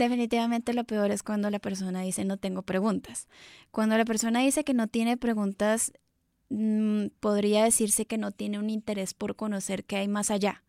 [0.00, 3.28] Definitivamente lo peor es cuando la persona dice no tengo preguntas.
[3.70, 5.92] Cuando la persona dice que no tiene preguntas,
[6.48, 10.64] mm, podría decirse que no tiene un interés por conocer qué hay más allá.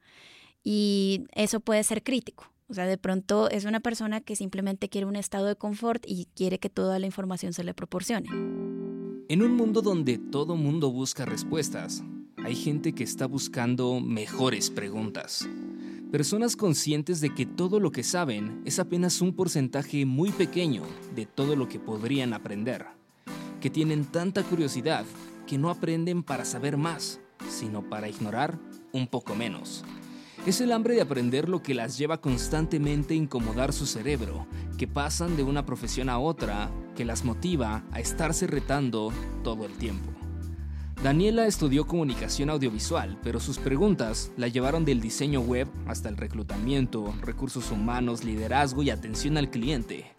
[0.66, 2.52] Y eso puede ser crítico.
[2.68, 6.28] O sea, de pronto es una persona que simplemente quiere un estado de confort y
[6.36, 8.28] quiere que toda la información se le proporcione.
[8.28, 12.04] En un mundo donde todo mundo busca respuestas,
[12.44, 15.48] hay gente que está buscando mejores preguntas.
[16.12, 20.84] Personas conscientes de que todo lo que saben es apenas un porcentaje muy pequeño
[21.16, 22.86] de todo lo que podrían aprender.
[23.62, 25.06] Que tienen tanta curiosidad
[25.48, 28.60] que no aprenden para saber más, sino para ignorar
[28.92, 29.86] un poco menos.
[30.46, 34.88] Es el hambre de aprender lo que las lleva constantemente a incomodar su cerebro, que
[34.88, 39.14] pasan de una profesión a otra, que las motiva a estarse retando
[39.46, 40.21] todo el tiempo.
[41.04, 47.12] Daniela estudió comunicación audiovisual, pero sus preguntas la llevaron del diseño web hasta el reclutamiento,
[47.22, 50.14] recursos humanos, liderazgo y atención al cliente.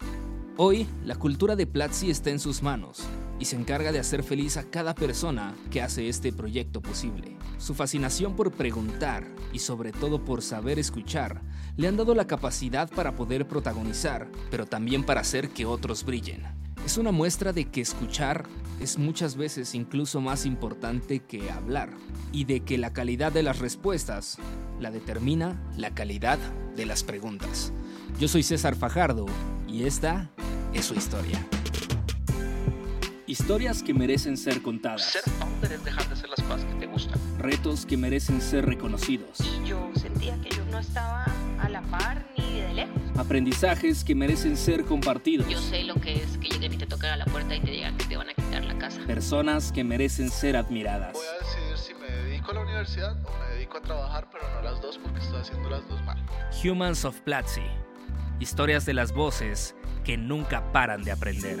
[0.57, 3.01] Hoy, la cultura de Platzi está en sus manos
[3.39, 7.37] y se encarga de hacer feliz a cada persona que hace este proyecto posible.
[7.59, 11.41] Su fascinación por preguntar y sobre todo por saber escuchar
[11.77, 16.43] le han dado la capacidad para poder protagonizar, pero también para hacer que otros brillen.
[16.85, 18.45] Es una muestra de que escuchar
[18.79, 21.91] es muchas veces incluso más importante que hablar
[22.33, 24.37] y de que la calidad de las respuestas
[24.81, 26.37] la determina la calidad
[26.75, 27.71] de las preguntas.
[28.19, 29.25] Yo soy César Fajardo
[29.67, 30.29] y esta
[30.73, 31.39] es su historia.
[33.25, 35.13] Historias que merecen ser contadas.
[35.13, 37.19] Ser founder es dejar de hacer las cosas que te gustan.
[37.39, 39.39] Retos que merecen ser reconocidos.
[39.39, 41.25] Y yo sentía que yo no estaba
[41.59, 43.01] a la par ni de lejos.
[43.15, 45.47] Aprendizajes que merecen ser compartidos.
[45.47, 46.62] Yo sé lo que es que
[46.93, 49.01] toquen a la puerta y te digan que te van a quitar la casa.
[49.07, 51.13] Personas que merecen ser admiradas.
[51.13, 54.43] Voy a decidir si me dedico a la universidad o me dedico a trabajar, pero
[54.53, 56.23] no las dos porque estoy haciendo las dos mal.
[56.63, 57.63] Humans of Platzi.
[58.39, 61.59] Historias de las voces que nunca paran de aprender.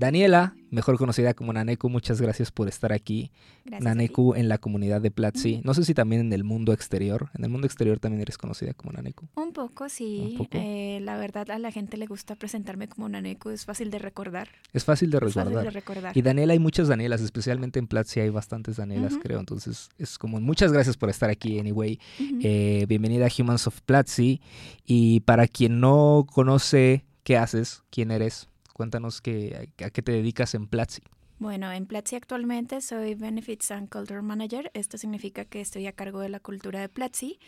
[0.00, 3.30] Daniela, mejor conocida como Naneku, muchas gracias por estar aquí.
[3.66, 3.84] Gracias.
[3.84, 5.60] Naneku en la comunidad de Platzi.
[5.62, 7.28] No sé si también en el mundo exterior.
[7.34, 9.28] En el mundo exterior también eres conocida como Naneku.
[9.34, 10.28] Un poco, sí.
[10.30, 10.50] Un poco.
[10.52, 13.50] Eh, la verdad, a la gente le gusta presentarme como Naneku.
[13.50, 14.48] Es fácil de recordar.
[14.72, 15.64] Es fácil de Es fácil recordar.
[15.64, 16.16] de recordar.
[16.16, 19.38] Y Daniela, hay muchas Danielas, especialmente en Platzi hay bastantes Danielas, creo.
[19.38, 22.00] Entonces, es como muchas gracias por estar aquí, anyway.
[22.42, 24.40] Eh, bienvenida a Humans of Platzi.
[24.86, 28.48] Y para quien no conoce qué haces, quién eres,
[28.80, 31.02] cuéntanos qué, a qué te dedicas en Platzi.
[31.38, 34.70] Bueno, en Platzi actualmente soy Benefits and Culture Manager.
[34.72, 37.38] Esto significa que estoy a cargo de la cultura de Platzi.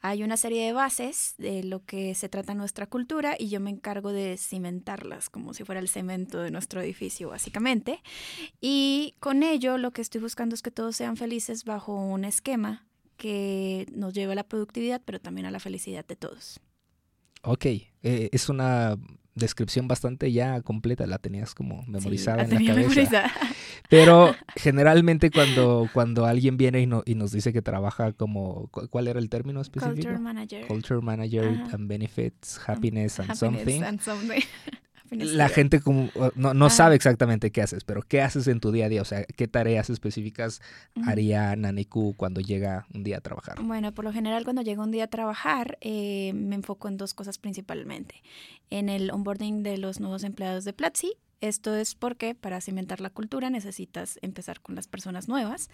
[0.00, 3.70] Hay una serie de bases de lo que se trata nuestra cultura y yo me
[3.70, 8.02] encargo de cimentarlas como si fuera el cemento de nuestro edificio, básicamente.
[8.60, 12.84] Y con ello lo que estoy buscando es que todos sean felices bajo un esquema
[13.16, 16.58] que nos lleve a la productividad, pero también a la felicidad de todos.
[17.42, 18.98] Ok, eh, es una
[19.34, 22.88] descripción bastante ya completa, la tenías como memorizada Sí, la en la cabeza.
[22.90, 23.32] memorizada.
[23.88, 28.88] Pero generalmente cuando, cuando alguien viene y, no- y nos dice que trabaja como, ¿cu-
[28.88, 29.94] ¿cuál era el término específico?
[29.94, 30.66] Culture Manager.
[30.66, 31.74] Culture Manager Ajá.
[31.76, 33.82] and Benefits, Happiness and Happiness Something.
[33.84, 34.40] and something.
[35.10, 38.86] La gente como, no, no sabe exactamente qué haces, pero ¿qué haces en tu día
[38.86, 39.02] a día?
[39.02, 40.60] O sea, ¿qué tareas específicas
[41.04, 43.60] haría Naniku cuando llega un día a trabajar?
[43.62, 47.14] Bueno, por lo general cuando llego un día a trabajar eh, me enfoco en dos
[47.14, 48.22] cosas principalmente.
[48.70, 51.14] En el onboarding de los nuevos empleados de Platzi.
[51.40, 55.70] Esto es porque para cimentar la cultura necesitas empezar con las personas nuevas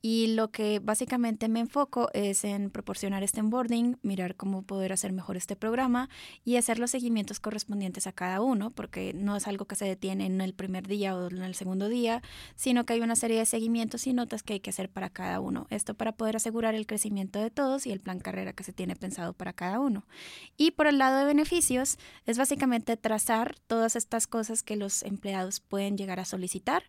[0.00, 5.12] y lo que básicamente me enfoco es en proporcionar este onboarding, mirar cómo poder hacer
[5.12, 6.08] mejor este programa
[6.42, 10.24] y hacer los seguimientos correspondientes a cada uno porque no es algo que se detiene
[10.24, 12.22] en el primer día o en el segundo día,
[12.56, 15.40] sino que hay una serie de seguimientos y notas que hay que hacer para cada
[15.40, 15.66] uno.
[15.68, 18.96] Esto para poder asegurar el crecimiento de todos y el plan carrera que se tiene
[18.96, 20.06] pensado para cada uno.
[20.56, 25.60] Y por el lado de beneficios, es básicamente trazar todas estas cosas que los empleados
[25.60, 26.84] pueden llegar a solicitar,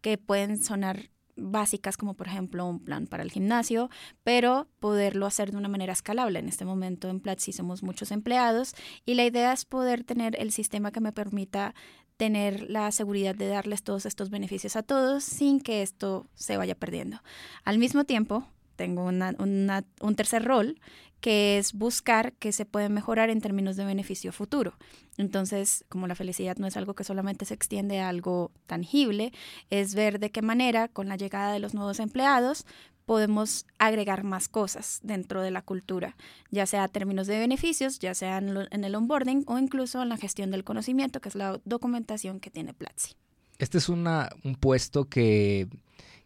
[0.00, 3.88] que pueden sonar básicas como por ejemplo un plan para el gimnasio,
[4.22, 6.38] pero poderlo hacer de una manera escalable.
[6.38, 8.74] En este momento en Platzi somos muchos empleados
[9.06, 11.74] y la idea es poder tener el sistema que me permita
[12.18, 16.74] tener la seguridad de darles todos estos beneficios a todos sin que esto se vaya
[16.74, 17.22] perdiendo.
[17.64, 18.46] Al mismo tiempo,
[18.76, 20.78] tengo una- una- un tercer rol
[21.22, 24.74] que es buscar que se puede mejorar en términos de beneficio futuro.
[25.16, 29.32] Entonces, como la felicidad no es algo que solamente se extiende a algo tangible,
[29.70, 32.66] es ver de qué manera, con la llegada de los nuevos empleados,
[33.06, 36.16] podemos agregar más cosas dentro de la cultura,
[36.50, 40.08] ya sea a términos de beneficios, ya sea en, en el onboarding o incluso en
[40.08, 43.14] la gestión del conocimiento, que es la documentación que tiene Platzi.
[43.58, 45.68] Este es una, un puesto que,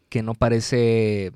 [0.09, 1.33] que no parece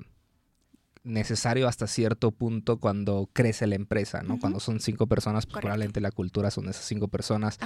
[1.03, 4.39] necesario hasta cierto punto cuando crece la empresa, ¿no?
[4.39, 7.59] Cuando son cinco personas, pues probablemente la cultura son esas cinco personas.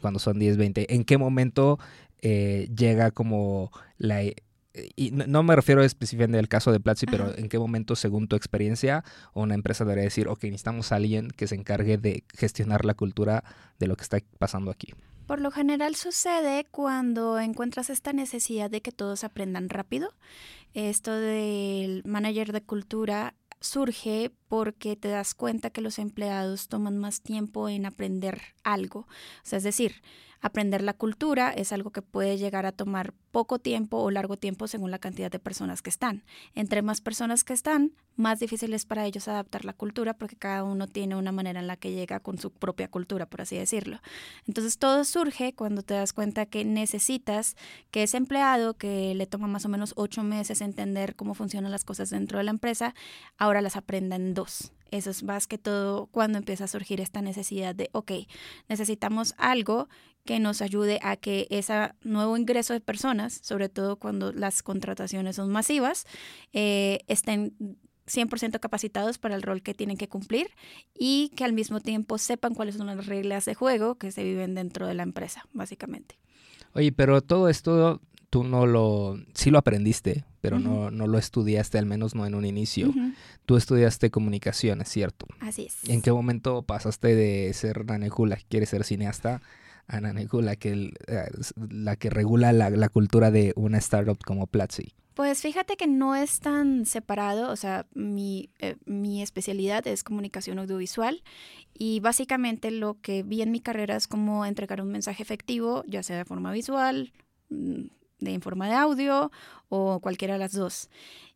[0.00, 1.78] Cuando son 10, 20, ¿en qué momento
[2.20, 4.22] eh, llega como la...
[4.96, 7.36] Y no, no me refiero específicamente al caso de Platzi, pero.
[7.36, 9.04] ¿en qué momento, según tu experiencia,
[9.34, 13.44] una empresa debería decir, ok, necesitamos a alguien que se encargue de gestionar la cultura
[13.78, 14.94] de lo que está pasando aquí?
[15.26, 20.12] Por lo general sucede cuando encuentras esta necesidad de que todos aprendan rápido.
[20.74, 27.22] Esto del manager de cultura surge porque te das cuenta que los empleados toman más
[27.22, 28.98] tiempo en aprender algo.
[28.98, 30.02] O sea, es decir,
[30.42, 34.68] aprender la cultura es algo que puede llegar a tomar poco tiempo o largo tiempo
[34.68, 36.24] según la cantidad de personas que están.
[36.54, 40.64] Entre más personas que están, más difícil es para ellos adaptar la cultura porque cada
[40.64, 44.00] uno tiene una manera en la que llega con su propia cultura, por así decirlo.
[44.46, 47.56] Entonces todo surge cuando te das cuenta que necesitas
[47.90, 51.84] que ese empleado que le toma más o menos ocho meses entender cómo funcionan las
[51.84, 52.94] cosas dentro de la empresa,
[53.38, 54.41] ahora las aprenda en dos.
[54.90, 58.12] Eso es más que todo cuando empieza a surgir esta necesidad de, ok,
[58.68, 59.88] necesitamos algo
[60.24, 65.36] que nos ayude a que ese nuevo ingreso de personas, sobre todo cuando las contrataciones
[65.36, 66.04] son masivas,
[66.52, 67.56] eh, estén
[68.06, 70.50] 100% capacitados para el rol que tienen que cumplir
[70.94, 74.54] y que al mismo tiempo sepan cuáles son las reglas de juego que se viven
[74.54, 76.18] dentro de la empresa, básicamente.
[76.74, 78.00] Oye, pero todo esto
[78.32, 82.34] tú no lo, sí lo aprendiste, pero no, no lo estudiaste, al menos no en
[82.34, 82.90] un inicio.
[83.44, 85.26] Tú estudiaste comunicaciones, ¿cierto?
[85.40, 85.86] Así es.
[85.86, 89.42] ¿En qué momento pasaste de ser Nanekula, que quiere ser cineasta,
[89.86, 94.46] a Nanekula, que eh, es la que regula la, la cultura de una startup como
[94.46, 94.94] Platzi?
[95.12, 100.58] Pues fíjate que no es tan separado, o sea, mi, eh, mi especialidad es comunicación
[100.58, 101.22] audiovisual
[101.74, 106.02] y básicamente lo que vi en mi carrera es cómo entregar un mensaje efectivo, ya
[106.02, 107.12] sea de forma visual,
[107.50, 107.88] mm,
[108.22, 109.30] de en forma de audio
[109.68, 110.88] o cualquiera de las dos.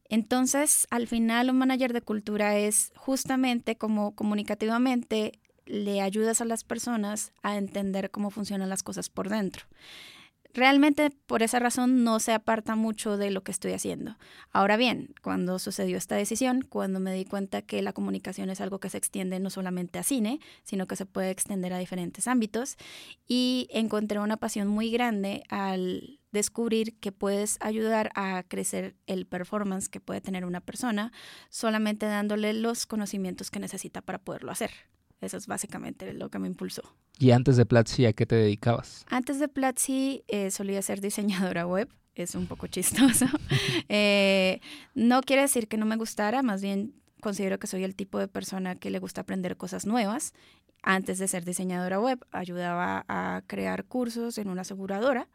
[0.08, 5.32] Entonces, al final, un manager de cultura es justamente como comunicativamente
[5.64, 9.66] le ayudas a las personas a entender cómo funcionan las cosas por dentro.
[10.54, 14.16] Realmente por esa razón no se aparta mucho de lo que estoy haciendo.
[14.52, 18.80] Ahora bien, cuando sucedió esta decisión, cuando me di cuenta que la comunicación es algo
[18.80, 22.76] que se extiende no solamente a cine, sino que se puede extender a diferentes ámbitos,
[23.28, 29.88] y encontré una pasión muy grande al descubrir que puedes ayudar a crecer el performance
[29.88, 31.12] que puede tener una persona
[31.48, 34.70] solamente dándole los conocimientos que necesita para poderlo hacer.
[35.20, 36.82] Eso es básicamente lo que me impulsó.
[37.18, 39.04] Y antes de Platzi, ¿a qué te dedicabas?
[39.08, 43.26] Antes de Platzi eh, solía ser diseñadora web, es un poco chistoso.
[43.88, 44.60] Eh,
[44.94, 48.28] no quiere decir que no me gustara, más bien considero que soy el tipo de
[48.28, 50.34] persona que le gusta aprender cosas nuevas.
[50.82, 55.28] Antes de ser diseñadora web, ayudaba a crear cursos en una aseguradora.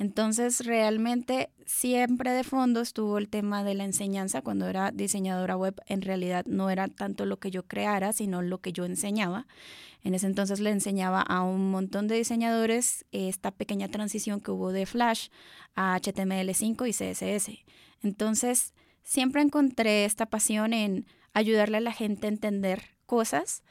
[0.00, 4.40] Entonces, realmente siempre de fondo estuvo el tema de la enseñanza.
[4.40, 8.62] Cuando era diseñadora web, en realidad no era tanto lo que yo creara, sino lo
[8.62, 9.46] que yo enseñaba.
[10.02, 14.72] En ese entonces le enseñaba a un montón de diseñadores esta pequeña transición que hubo
[14.72, 15.28] de Flash
[15.74, 17.58] a HTML5 y CSS.
[18.02, 21.04] Entonces, siempre encontré esta pasión en
[21.34, 23.62] ayudarle a la gente a entender cosas,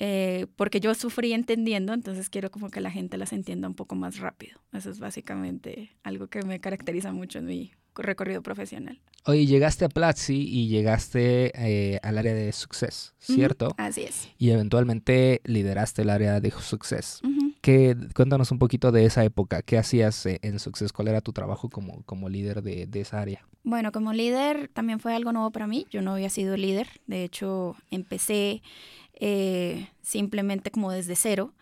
[0.00, 3.94] eh, porque yo sufrí entendiendo, entonces quiero como que la gente las entienda un poco
[3.94, 4.58] más rápido.
[4.72, 8.98] Eso es básicamente algo que me caracteriza mucho en mi recorrido profesional.
[9.26, 13.74] Oye, llegaste a Platzi y llegaste eh, al área de Success, ¿cierto?
[13.76, 14.30] Así es.
[14.38, 17.20] Y eventualmente lideraste el área de Success.
[17.22, 17.39] Ujú.
[17.60, 19.62] ¿Qué, cuéntanos un poquito de esa época.
[19.62, 20.92] ¿Qué hacías eh, en Success?
[20.92, 23.46] ¿Cuál era tu trabajo como, como líder de, de esa área?
[23.62, 25.86] Bueno, como líder también fue algo nuevo para mí.
[25.90, 26.88] Yo no había sido líder.
[27.06, 28.62] De hecho, empecé
[29.14, 31.52] eh, simplemente como desde cero.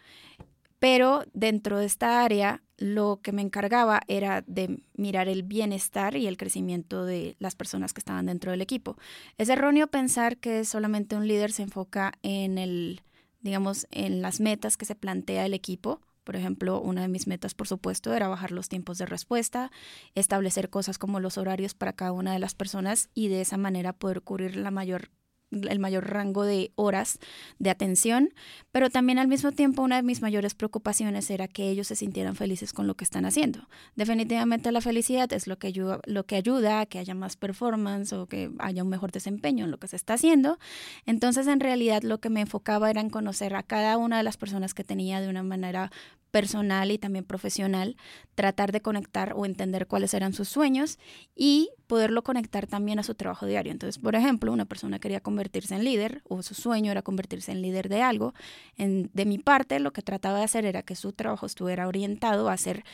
[0.79, 6.29] Pero dentro de esta área, lo que me encargaba era de mirar el bienestar y
[6.29, 8.97] el crecimiento de las personas que estaban dentro del equipo.
[9.39, 13.03] Es erróneo pensar que solamente un líder se enfoca en el,
[13.41, 16.01] digamos, en las metas que se plantea el equipo.
[16.25, 19.71] Por ejemplo, una de mis metas, por supuesto, era bajar los tiempos de respuesta,
[20.15, 23.95] establecer cosas como los horarios para cada una de las personas y de esa manera
[23.95, 25.11] poder cubrir la mayor
[25.51, 27.19] el mayor rango de horas
[27.59, 28.35] de atención,
[28.71, 32.37] pero también al mismo tiempo una de mis mayores preocupaciones era que ellos se sintieran
[32.37, 33.69] felices con lo que están haciendo.
[33.97, 38.83] Definitivamente la felicidad es lo que ayuda, a que haya más performance o que haya
[38.83, 40.59] un mejor desempeño en lo que se está haciendo.
[41.07, 44.37] Entonces, en realidad lo que me enfocaba era en conocer a cada una de las
[44.37, 45.91] personas que tenía de una manera
[46.31, 47.97] personal y también profesional,
[48.35, 50.99] tratar de conectar o entender cuáles eran sus sueños
[51.35, 53.73] y poderlo conectar también a su trabajo diario.
[53.73, 57.63] Entonces, por ejemplo, una persona quería convertirse en líder o su sueño era convertirse en
[57.63, 58.35] líder de algo.
[58.77, 62.49] En, de mi parte, lo que trataba de hacer era que su trabajo estuviera orientado
[62.49, 62.85] a hacer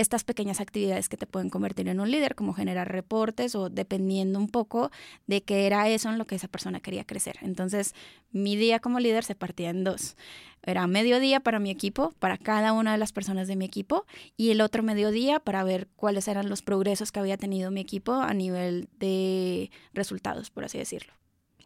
[0.00, 4.38] estas pequeñas actividades que te pueden convertir en un líder, como generar reportes o dependiendo
[4.38, 4.90] un poco
[5.26, 7.36] de qué era eso en lo que esa persona quería crecer.
[7.42, 7.94] Entonces,
[8.32, 10.16] mi día como líder se partía en dos.
[10.62, 14.50] Era mediodía para mi equipo, para cada una de las personas de mi equipo, y
[14.50, 18.34] el otro mediodía para ver cuáles eran los progresos que había tenido mi equipo a
[18.34, 21.12] nivel de resultados, por así decirlo.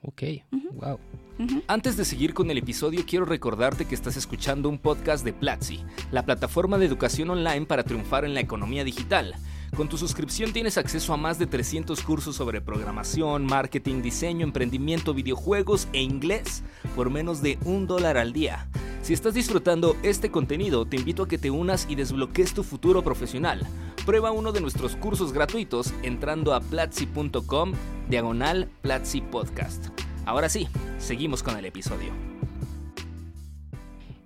[0.07, 0.23] Ok,
[0.75, 0.99] wow.
[1.67, 5.83] Antes de seguir con el episodio, quiero recordarte que estás escuchando un podcast de Platzi,
[6.13, 9.35] la plataforma de educación online para triunfar en la economía digital.
[9.77, 15.15] Con tu suscripción tienes acceso a más de 300 cursos sobre programación, marketing, diseño, emprendimiento,
[15.15, 16.63] videojuegos e inglés
[16.95, 18.69] por menos de un dólar al día.
[19.03, 23.03] Si estás disfrutando este contenido, te invito a que te unas y desbloquees tu futuro
[23.03, 23.67] profesional.
[24.07, 27.73] Prueba uno de nuestros cursos gratuitos entrando a platzi.com
[28.09, 29.89] diagonal Platzi Podcast.
[30.25, 32.13] Ahora sí, seguimos con el episodio.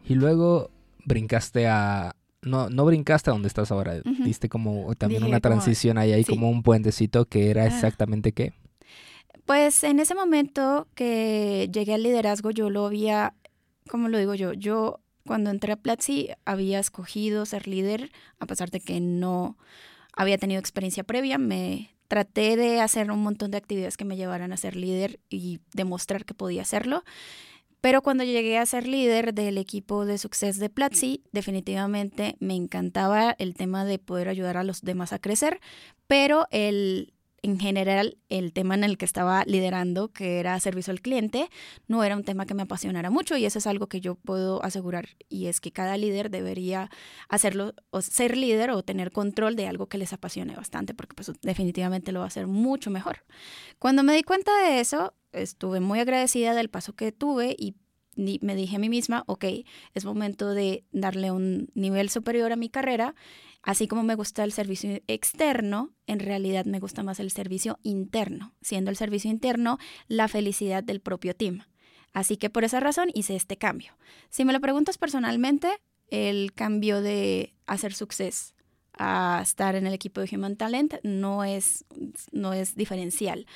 [0.05, 0.71] Y luego
[1.07, 2.18] brincaste a...
[2.43, 4.01] No, no brincaste a donde estás ahora.
[4.25, 6.33] Diste como también Dije una como- transición ahí, ahí sí.
[6.33, 7.67] como un puentecito que era Ah.
[7.67, 8.53] exactamente qué.
[9.45, 13.35] Pues en ese momento que llegué al liderazgo, yo lo había,
[13.89, 14.53] ¿cómo lo digo yo?
[14.53, 19.57] Yo cuando entré a Platzi había escogido ser líder, a pesar de que no
[20.15, 21.39] había tenido experiencia previa.
[21.39, 25.61] Me traté de hacer un montón de actividades que me llevaran a ser líder y
[25.75, 27.03] demostrar que podía hacerlo.
[27.81, 33.37] Pero cuando llegué a ser líder del equipo de Success de Platzi, definitivamente me encantaba
[33.39, 35.61] el tema de poder ayudar a los demás a crecer,
[36.07, 41.01] pero el, en general el tema en el que estaba liderando, que era servicio al
[41.01, 41.49] cliente,
[41.87, 44.63] no era un tema que me apasionara mucho y eso es algo que yo puedo
[44.65, 46.91] asegurar y es que cada líder debería
[47.29, 51.31] hacerlo o ser líder o tener control de algo que les apasione bastante porque pues
[51.43, 53.25] definitivamente lo va a hacer mucho mejor.
[53.79, 57.77] Cuando me di cuenta de eso, estuve muy agradecida del paso que tuve y
[58.41, 59.45] me dije a mí misma, ok,
[59.95, 63.15] es momento de darle un nivel superior a mi carrera.
[63.63, 68.55] Así como me gusta el servicio externo, en realidad me gusta más el servicio interno,
[68.61, 71.63] siendo el servicio interno la felicidad del propio team.
[72.13, 73.97] Así que por esa razón hice este cambio.
[74.31, 75.69] Si me lo preguntas personalmente,
[76.11, 78.55] el cambio de hacer success
[78.99, 81.85] a estar en el equipo de Human Talent no es,
[82.33, 83.47] no es diferencial,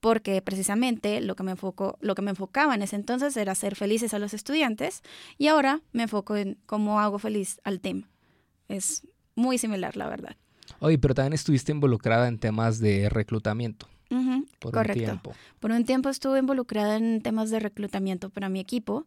[0.00, 3.76] porque precisamente lo que, me enfoco, lo que me enfocaba en ese entonces era hacer
[3.76, 5.02] felices a los estudiantes
[5.38, 8.04] y ahora me enfoco en cómo hago feliz al team.
[8.68, 10.36] Es muy similar, la verdad.
[10.80, 14.98] Oye, pero también estuviste involucrada en temas de reclutamiento Ujú, por correcto.
[14.98, 15.34] un tiempo.
[15.60, 19.06] Por un tiempo estuve involucrada en temas de reclutamiento para mi equipo,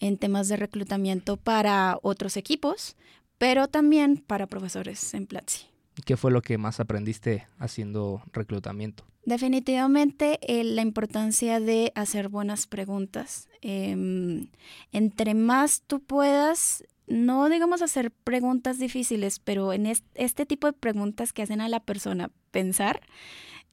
[0.00, 2.96] en temas de reclutamiento para otros equipos,
[3.38, 5.66] pero también para profesores en Platzi.
[6.04, 9.04] ¿Qué fue lo que más aprendiste haciendo reclutamiento?
[9.24, 13.48] Definitivamente eh, la importancia de hacer buenas preguntas.
[13.62, 14.48] Em,
[14.92, 20.72] entre más tú puedas, no digamos hacer preguntas difíciles, pero en es- este tipo de
[20.72, 23.00] preguntas que hacen a la persona pensar,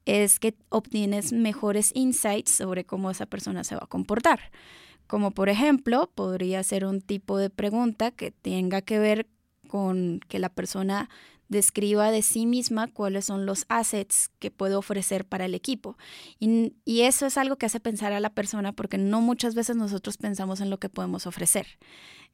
[0.04, 4.50] es que obtienes mejores insights sobre cómo esa persona se va a comportar.
[5.06, 9.26] Como por ejemplo, podría ser un tipo de pregunta que tenga que ver
[9.66, 11.08] con que la persona
[11.48, 15.96] describa de sí misma cuáles son los assets que puede ofrecer para el equipo.
[16.40, 19.76] Y, y eso es algo que hace pensar a la persona porque no muchas veces
[19.76, 21.66] nosotros pensamos en lo que podemos ofrecer.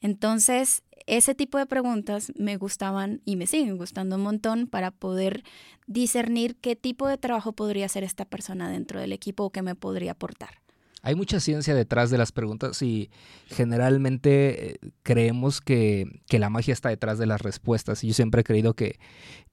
[0.00, 5.44] Entonces, ese tipo de preguntas me gustaban y me siguen gustando un montón para poder
[5.86, 9.74] discernir qué tipo de trabajo podría hacer esta persona dentro del equipo o qué me
[9.74, 10.61] podría aportar.
[11.04, 13.10] Hay mucha ciencia detrás de las preguntas y
[13.46, 18.04] generalmente eh, creemos que, que la magia está detrás de las respuestas.
[18.04, 19.00] Y yo siempre he creído que,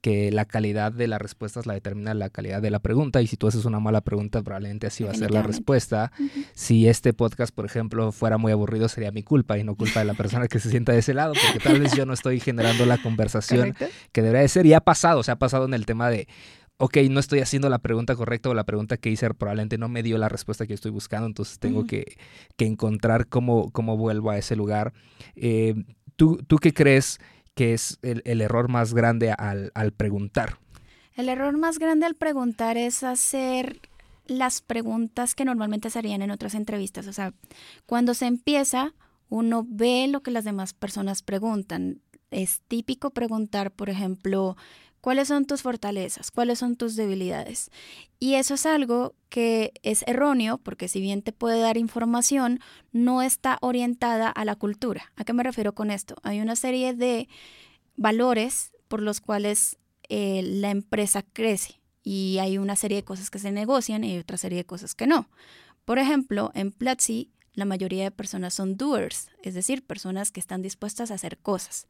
[0.01, 3.21] que la calidad de las respuestas la determina la calidad de la pregunta.
[3.23, 6.11] Y si tú haces una mala pregunta, probablemente así va a ser la respuesta.
[6.53, 10.05] Si este podcast, por ejemplo, fuera muy aburrido, sería mi culpa y no culpa de
[10.05, 12.85] la persona que se sienta de ese lado, porque tal vez yo no estoy generando
[12.85, 13.85] la conversación ¿Correcto?
[14.11, 14.65] que debería de ser.
[14.67, 16.27] Y ha pasado, o sea, ha pasado en el tema de,
[16.79, 20.01] ok, no estoy haciendo la pregunta correcta o la pregunta que hice probablemente no me
[20.01, 22.17] dio la respuesta que estoy buscando, entonces tengo que,
[22.57, 24.93] que encontrar cómo, cómo vuelvo a ese lugar.
[25.35, 25.75] Eh,
[26.15, 27.19] ¿tú, ¿Tú qué crees
[27.53, 30.57] que es el, el error más grande al, al preguntar?
[31.15, 33.81] El error más grande al preguntar es hacer
[34.25, 37.07] las preguntas que normalmente se harían en otras entrevistas.
[37.07, 37.33] O sea,
[37.85, 38.93] cuando se empieza,
[39.27, 41.99] uno ve lo que las demás personas preguntan.
[42.31, 44.55] Es típico preguntar, por ejemplo,
[45.01, 46.31] ¿cuáles son tus fortalezas?
[46.31, 47.71] ¿Cuáles son tus debilidades?
[48.19, 52.59] Y eso es algo que es erróneo porque si bien te puede dar información,
[52.91, 55.11] no está orientada a la cultura.
[55.15, 56.15] ¿A qué me refiero con esto?
[56.23, 57.27] Hay una serie de
[57.95, 59.77] valores por los cuales
[60.09, 64.37] eh, la empresa crece y hay una serie de cosas que se negocian y otra
[64.37, 65.29] serie de cosas que no.
[65.85, 70.61] Por ejemplo, en Platzi la mayoría de personas son doers, es decir, personas que están
[70.61, 71.87] dispuestas a hacer cosas.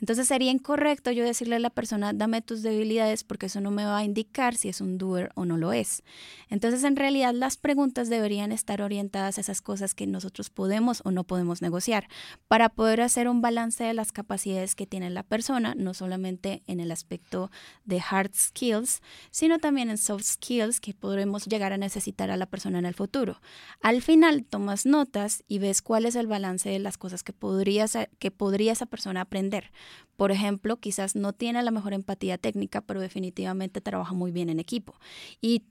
[0.00, 3.84] Entonces sería incorrecto yo decirle a la persona, dame tus debilidades porque eso no me
[3.84, 6.02] va a indicar si es un doer o no lo es.
[6.48, 11.10] Entonces en realidad las preguntas deberían estar orientadas a esas cosas que nosotros podemos o
[11.10, 12.08] no podemos negociar
[12.48, 16.80] para poder hacer un balance de las capacidades que tiene la persona, no solamente en
[16.80, 17.50] el aspecto
[17.84, 22.46] de hard skills, sino también en soft skills que podremos llegar a necesitar a la
[22.46, 23.40] persona en el futuro.
[23.80, 27.86] Al final tomas notas y ves cuál es el balance de las cosas que podría,
[28.18, 29.72] que podría esa persona aprender.
[30.16, 34.60] Por ejemplo, quizás no tiene la mejor empatía técnica, pero definitivamente trabaja muy bien en
[34.60, 34.94] equipo.
[35.40, 35.64] Y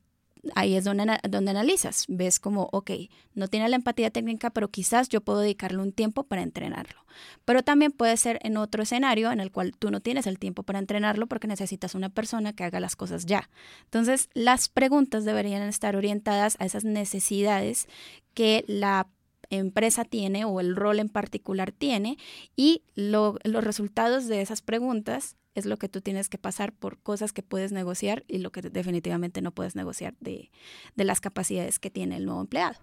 [0.56, 2.92] ahí es donde, donde analizas, ves como, ok,
[3.34, 7.06] no tiene la empatía técnica, pero quizás yo puedo dedicarle un tiempo para entrenarlo.
[7.46, 10.64] Pero también puede ser en otro escenario en el cual tú no tienes el tiempo
[10.64, 13.50] para entrenarlo porque necesitas una persona que haga las cosas ya.
[13.86, 17.88] Entonces, las preguntas deberían estar orientadas a esas necesidades
[18.34, 19.08] que la
[19.52, 22.18] empresa tiene o el rol en particular tiene
[22.56, 27.34] y los resultados de esas preguntas es lo que tú tienes que pasar por cosas
[27.34, 30.50] que puedes negociar y lo que definitivamente no puedes negociar de,
[30.96, 32.78] las capacidades que tiene el nuevo empleado.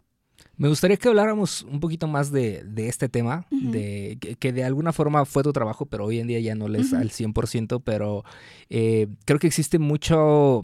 [0.56, 5.24] Me gustaría que habláramos un poquito más de, este tema, de que, de alguna forma
[5.24, 8.24] fue tu trabajo, pero hoy en día ya no les al 100%, pero
[8.68, 10.62] eh, creo que existe mucho...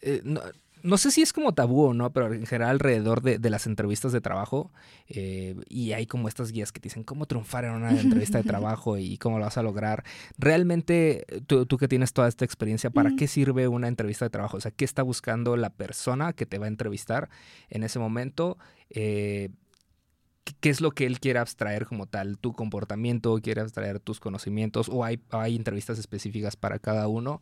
[0.00, 0.40] Eh, no
[0.98, 4.20] sé si es como tabú o no, pero en general alrededor de, las entrevistas de
[4.20, 4.70] trabajo,
[5.08, 8.44] eh, y hay como estas guías que te dicen cómo triunfar en una entrevista de
[8.44, 10.04] trabajo y cómo lo vas a lograr.
[10.38, 14.56] Realmente, tú, que tienes toda esta experiencia, ¿para qué sirve una entrevista de trabajo?
[14.56, 17.30] O sea, ¿qué está buscando la persona que te va a entrevistar
[17.68, 18.58] en ese momento?
[18.90, 19.50] Eh,
[20.60, 24.88] qué es lo que él quiere abstraer como tal, tu comportamiento, quiere abstraer tus conocimientos,
[24.88, 27.40] o hay, hay entrevistas específicas para cada uno.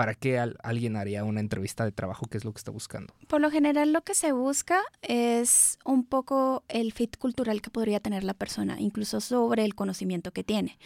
[0.00, 2.24] ¿Para qué alguien haría una entrevista de trabajo?
[2.24, 3.12] ¿Qué es lo que está buscando?
[3.28, 8.00] Por lo general lo que se busca es un poco el fit cultural que podría
[8.00, 10.78] tener la persona, incluso sobre el conocimiento que tiene.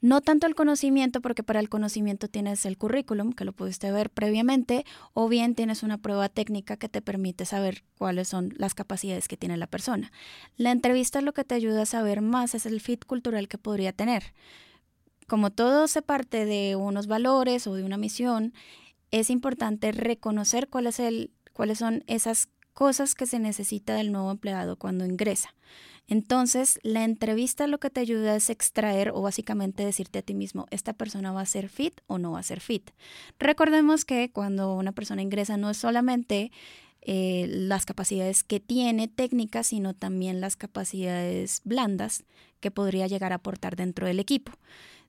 [0.00, 4.08] No tanto el conocimiento, porque para el conocimiento tienes el currículum, que lo pudiste ver
[4.08, 9.28] previamente, o bien tienes una prueba técnica que te permite saber cuáles son las capacidades
[9.28, 10.10] que tiene la persona.
[10.56, 13.92] La entrevista lo que te ayuda a saber más es el fit cultural que podría
[13.92, 14.32] tener
[15.26, 18.52] como todo se parte de unos valores o de una misión,
[19.10, 25.54] es importante reconocer cuáles son esas cosas que se necesita del nuevo empleado cuando ingresa.
[26.06, 30.66] Entonces, la entrevista lo que te ayuda es extraer o básicamente decirte a ti mismo,
[30.70, 32.90] esta persona va a ser fit o no va a ser fit.
[33.38, 36.52] Recordemos que cuando una persona ingresa no es solamente
[37.00, 42.24] eh, las capacidades que tiene técnicas, sino también las capacidades blandas
[42.60, 44.52] que podría llegar a aportar dentro del equipo.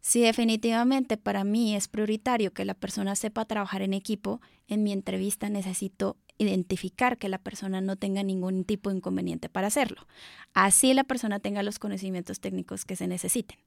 [0.07, 4.91] Si definitivamente para mí es prioritario que la persona sepa trabajar en equipo, en mi
[4.91, 10.05] entrevista necesito identificar que la persona no tenga ningún tipo de inconveniente para hacerlo.
[10.53, 13.57] Así la persona tenga los conocimientos técnicos que se necesiten.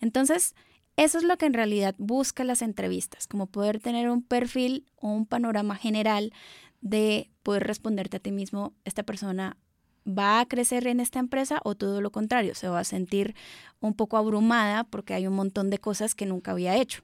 [0.00, 0.56] Entonces,
[0.96, 5.10] eso es lo que en realidad busca las entrevistas, como poder tener un perfil o
[5.10, 6.32] un panorama general
[6.80, 9.56] de poder responderte a ti mismo, esta persona
[10.06, 13.34] va a crecer en esta empresa o todo lo contrario, se va a sentir
[13.80, 17.02] un poco abrumada porque hay un montón de cosas que nunca había hecho.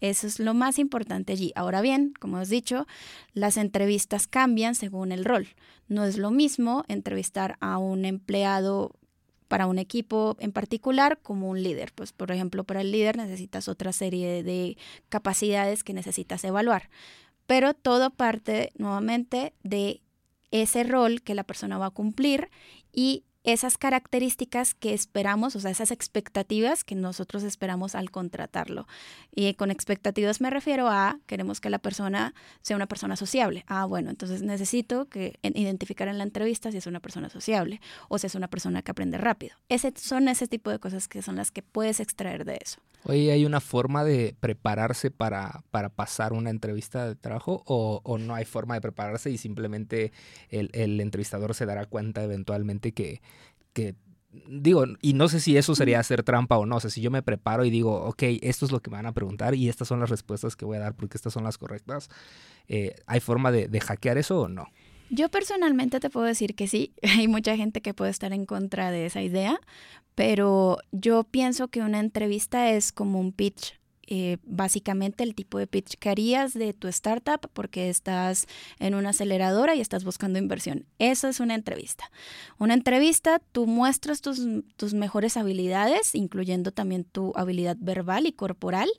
[0.00, 1.52] Eso es lo más importante allí.
[1.54, 2.86] Ahora bien, como has dicho,
[3.34, 5.48] las entrevistas cambian según el rol.
[5.88, 8.92] No es lo mismo entrevistar a un empleado
[9.48, 11.92] para un equipo en particular como un líder.
[11.94, 16.88] Pues, por ejemplo, para el líder necesitas otra serie de capacidades que necesitas evaluar.
[17.46, 20.00] Pero todo parte nuevamente de
[20.50, 22.50] ese rol que la persona va a cumplir
[22.92, 28.86] y esas características que esperamos, o sea, esas expectativas que nosotros esperamos al contratarlo.
[29.34, 33.64] Y con expectativas me refiero a, queremos que la persona sea una persona sociable.
[33.66, 38.18] Ah, bueno, entonces necesito que identificar en la entrevista si es una persona sociable o
[38.18, 39.56] si es una persona que aprende rápido.
[39.68, 42.80] Ese, son ese tipo de cosas que son las que puedes extraer de eso.
[43.04, 48.34] Oye, ¿hay una forma de prepararse para, para pasar una entrevista de trabajo o, no
[48.34, 50.12] hay forma de prepararse y simplemente
[50.50, 53.22] el entrevistador se dará cuenta eventualmente que
[53.72, 53.94] que
[54.48, 57.10] digo, y no sé si eso sería hacer trampa o no, o sea, si yo
[57.10, 59.88] me preparo y digo, ok, esto es lo que me van a preguntar y estas
[59.88, 62.08] son las respuestas que voy a dar porque estas son las correctas,
[62.68, 64.66] eh, ¿hay forma de, de, hackear eso o no?
[65.10, 68.90] Yo personalmente te puedo decir que sí, hay mucha gente que puede estar en contra
[68.90, 69.60] de esa idea,
[70.14, 73.79] pero yo pienso que una entrevista es como un pitch
[74.12, 78.48] eh, básicamente el tipo de pitch que harías de tu startup porque estás
[78.80, 80.84] en una aceleradora y estás buscando inversión.
[80.98, 82.10] Eso es una entrevista.
[82.58, 84.40] Una entrevista, tú muestras tus,
[84.94, 88.90] mejores habilidades, incluyendo también tu habilidad verbal y corporal,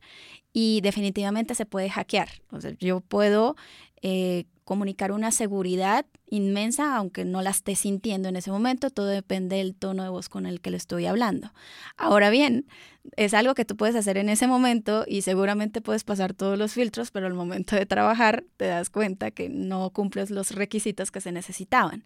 [0.54, 2.30] y definitivamente se puede hackear.
[2.50, 3.58] O sea, yo puedo
[4.02, 9.58] eh, comunicar una seguridad inmensa, aunque no la esté sintiendo en ese momento, todo depende
[9.58, 11.52] del tono de voz con el que le estoy hablando.
[11.98, 12.68] Ahora bien,
[13.16, 16.74] es algo que tú puedes hacer en ese momento y seguramente puedes pasar todos los
[16.74, 21.22] filtros, pero al momento de trabajar te das cuenta que no cumples los requisitos que
[21.22, 22.06] se necesitaban.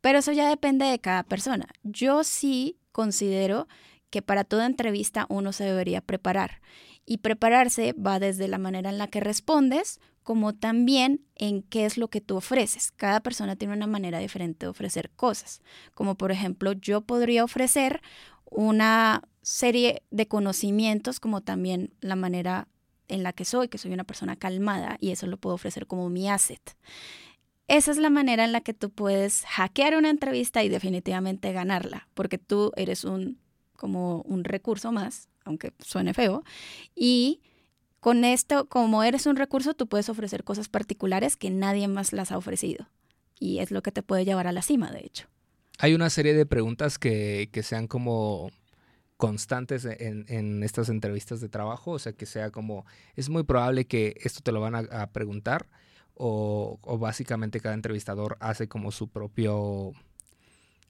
[0.00, 1.66] Pero eso ya depende de cada persona.
[1.82, 3.66] Yo sí considero
[4.10, 6.60] que para toda entrevista uno se debería preparar.
[7.06, 11.96] Y prepararse va desde la manera en la que respondes, como también en qué es
[11.98, 12.90] lo que tú ofreces.
[12.90, 15.60] Cada persona tiene una manera diferente de ofrecer cosas.
[15.94, 18.00] Como por ejemplo, yo podría ofrecer
[18.46, 22.68] una serie de conocimientos, como también la manera
[23.08, 26.08] en la que soy, que soy una persona calmada y eso lo puedo ofrecer como
[26.08, 26.76] mi asset.
[27.68, 32.08] Esa es la manera en la que tú puedes hackear una entrevista y definitivamente ganarla,
[32.14, 33.38] porque tú eres un
[33.76, 36.44] como un recurso más, aunque suene feo,
[36.94, 37.42] y
[38.04, 42.32] con esto, como eres un recurso, tú puedes ofrecer cosas particulares que nadie más las
[42.32, 42.86] ha ofrecido.
[43.40, 45.26] Y es lo que te puede llevar a la cima, de hecho.
[45.78, 48.50] Hay una serie de preguntas que, sean como
[49.16, 52.84] constantes en, estas entrevistas de trabajo, o sea, que sea como,
[53.16, 55.70] es muy probable que esto te lo van a, preguntar,
[56.12, 59.92] o, o, básicamente cada entrevistador hace como su propio,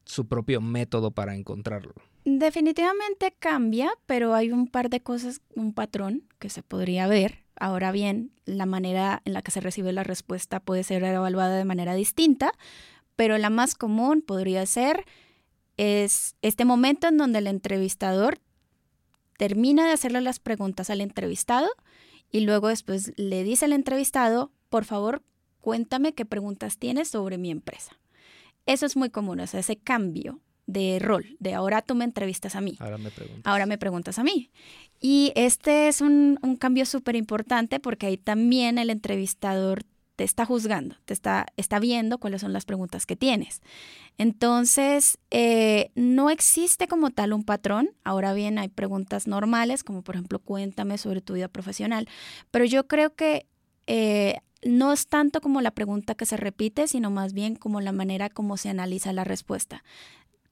[0.05, 1.95] su propio método para encontrarlo.
[2.25, 7.45] Definitivamente cambia, pero hay un par de cosas, un patrón que se podría ver.
[7.55, 11.67] Ahora bien, la manera en la que se recibe la respuesta puede ser evaluada de
[11.67, 12.53] manera distinta,
[13.15, 15.05] pero la más común podría ser
[15.77, 18.41] es este momento en donde el entrevistador
[19.37, 21.69] termina de hacerle las preguntas al entrevistado
[22.31, 25.23] y luego después le dice al entrevistado, por favor,
[25.61, 27.99] cuéntame qué preguntas tienes sobre mi empresa.
[28.67, 32.61] Eso es muy común, o ese cambio de rol, de ahora tú me entrevistas a
[32.61, 32.77] mí.
[32.81, 33.43] Ahora me preguntas.
[33.45, 34.51] Ahora me preguntas a mí.
[35.01, 39.85] Y este es un, cambio súper importante porque ahí también el entrevistador
[40.17, 43.61] te está juzgando, te está, está viendo cuáles son las preguntas que tienes.
[44.17, 47.91] Entonces, eh, no existe como tal un patrón.
[48.05, 52.09] Ahora bien, hay preguntas normales, como por ejemplo, cuéntame sobre tu vida profesional.
[52.51, 53.47] Pero yo creo que
[53.87, 57.93] eh, no es tanto como la pregunta que se repite, sino más bien como la
[57.93, 59.85] manera como se analiza la respuesta.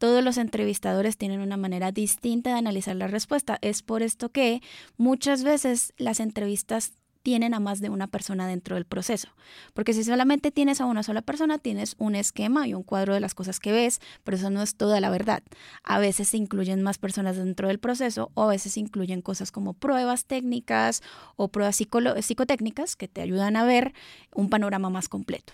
[0.03, 3.59] Todos los entrevistadores tienen una manera distinta de analizar la respuesta.
[3.61, 4.61] Es por esto que
[4.97, 9.29] muchas veces las entrevistas tienen a más de una persona dentro del proceso.
[9.75, 13.21] Porque si solamente tienes a una sola persona, tienes un esquema y un cuadro de
[13.21, 15.45] las cosas que ves, pero eso no es toda la verdad.
[15.85, 19.53] A veces se incluyen más personas dentro del proceso o a veces se incluyen cosas
[19.53, 21.01] como pruebas técnicas
[21.37, 23.95] o pruebas psicotécnicas que te ayudan a ver
[24.35, 25.53] un panorama más completo.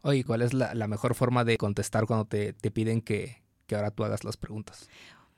[0.00, 3.39] Oye, ¿cuál es la, mejor forma de contestar cuando te piden que,
[3.70, 4.88] que ahora tú hagas las preguntas?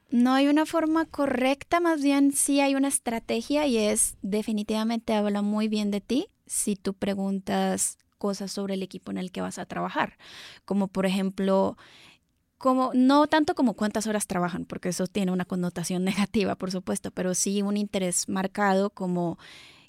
[0.08, 5.42] No hay una forma correcta, más bien sí hay una estrategia y es definitivamente habla
[5.42, 9.58] muy bien de ti si tú preguntas cosas sobre el equipo en el que vas
[9.58, 10.16] a trabajar,
[10.64, 11.76] como por ejemplo,
[12.56, 17.10] como no tanto como cuántas horas trabajan, porque eso tiene una connotación negativa, por supuesto,
[17.10, 19.38] pero sí un interés marcado como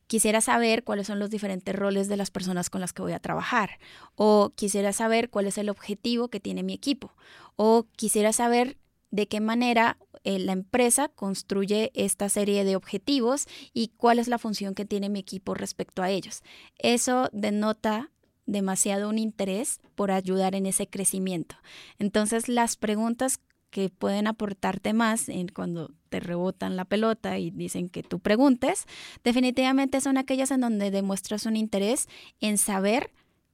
[0.07, 3.19] quisiera saber cuáles son los diferentes roles de las personas con las que voy a
[3.19, 3.79] trabajar,
[4.15, 7.13] o quisiera saber cuál es el objetivo que tiene mi equipo,
[7.55, 8.77] o quisiera saber
[9.11, 14.39] de qué manera eh, la empresa construye esta serie de objetivos y cuál es la
[14.39, 16.41] función que tiene mi equipo respecto a ellos.
[16.79, 18.09] Eso denota
[18.45, 21.55] demasiado un interés por ayudar en ese crecimiento.
[21.99, 23.39] Entonces, las preguntas
[23.69, 28.85] que pueden aportarte más en cuando te rebotan la pelota y dicen que tú preguntes,
[29.23, 32.07] definitivamente son aquellas en donde demuestras un interés
[32.39, 33.11] en saber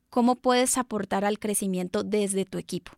[0.10, 2.91] cómo puedes aportar al crecimiento desde tu equipo.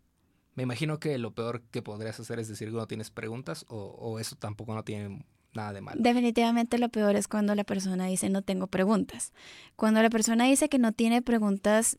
[0.55, 4.17] Me imagino que lo peor que podrías hacer es decir que no tienes preguntas o,
[4.17, 6.01] eso tampoco no tiene nada de malo.
[6.01, 9.31] Definitivamente lo peor es cuando la persona dice no tengo preguntas.
[9.75, 11.97] Cuando la persona dice que no tiene preguntas,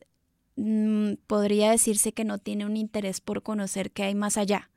[0.57, 4.69] mm, podría decirse que no tiene un interés por conocer qué hay más allá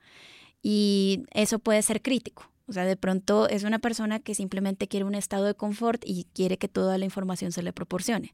[0.62, 2.48] y eso puede ser crítico.
[2.68, 6.26] O sea, de pronto es una persona que simplemente quiere un estado de confort y
[6.32, 8.32] quiere que toda la información se le proporcione.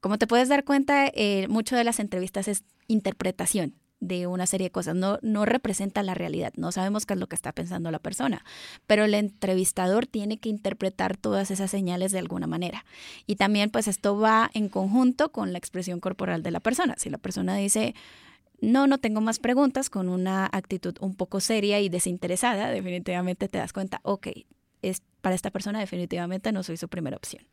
[0.00, 4.66] Como te puedes dar cuenta, eh, mucho de las entrevistas es interpretación de una serie
[4.66, 7.90] de cosas, no, no representa la realidad, no sabemos qué es lo que está pensando
[7.90, 8.44] la persona,
[8.86, 12.84] pero el entrevistador tiene que interpretar todas esas señales de alguna manera.
[13.26, 16.94] Y también pues esto va en conjunto con la expresión corporal de la persona.
[16.98, 17.94] Si la persona dice,
[18.72, 23.58] no, no tengo más preguntas, con una actitud un poco seria y desinteresada, definitivamente te
[23.58, 24.28] das cuenta, ok,
[24.82, 27.44] es, para esta persona definitivamente no soy su primera opción.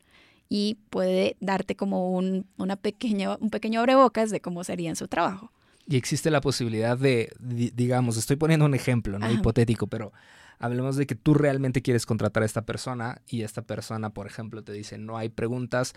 [0.50, 5.08] Y puede darte como un, una pequeña, un pequeño abrebocas de cómo sería en su
[5.08, 5.52] trabajo.
[5.88, 9.32] Y existe la posibilidad de, digamos, estoy poniendo un ejemplo, ¿no?
[9.32, 10.12] Hipotético, pero
[10.60, 14.64] hablemos de que tú realmente quieres contratar a esta persona y esta persona, por ejemplo,
[14.64, 15.94] te dice, no hay preguntas.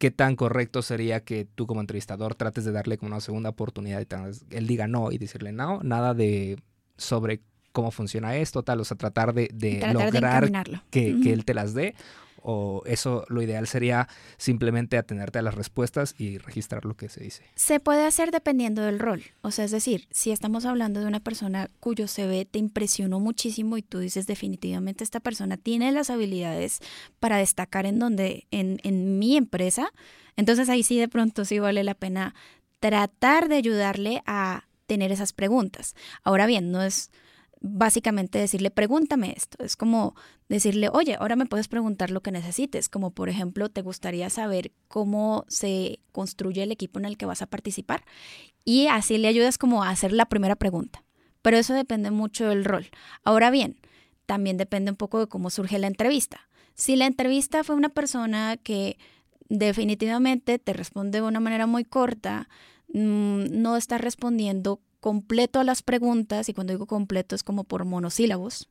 [0.00, 3.50] ¿Qué, ¿qué tan correcto sería que tú como entrevistador trates de darle como una segunda
[3.50, 6.58] oportunidad y tal, él diga no y decirle no, nada de
[6.96, 9.48] sobre cómo funciona esto, tal, o sea, tratar de,
[9.92, 10.50] lograr
[10.90, 11.94] que, que, él te las dé,
[12.42, 17.22] o eso lo ideal sería simplemente atenerte a las respuestas y registrar lo que se
[17.22, 17.44] dice.
[17.54, 21.20] Se puede hacer dependiendo del rol, o sea, es decir, si estamos hablando de una
[21.20, 26.80] persona cuyo CV te impresionó muchísimo y tú dices definitivamente esta persona tiene las habilidades
[27.18, 29.92] para destacar en donde en, en mi empresa,
[30.36, 32.34] entonces ahí sí de pronto sí vale la pena
[32.80, 35.94] tratar de ayudarle a tener esas preguntas.
[36.24, 37.10] Ahora bien, no es
[37.60, 39.62] básicamente decirle, pregúntame esto.
[39.62, 40.14] Es como
[40.48, 44.72] decirle, oye, ahora me puedes preguntar lo que necesites, como por ejemplo, ¿te gustaría saber
[44.88, 48.04] cómo se construye el equipo en el que vas a participar?
[48.64, 51.04] Y así le ayudas como a hacer la primera pregunta.
[51.42, 52.88] Pero eso depende mucho del rol.
[53.24, 53.80] Ahora bien,
[54.26, 56.48] también depende un poco de cómo surge la entrevista.
[56.74, 58.98] Si la entrevista fue una persona que
[59.48, 62.48] definitivamente te responde de una manera muy corta,
[62.92, 67.84] mm, no está respondiendo completo a las preguntas, y cuando digo completo es como por
[67.84, 68.68] monosílabos,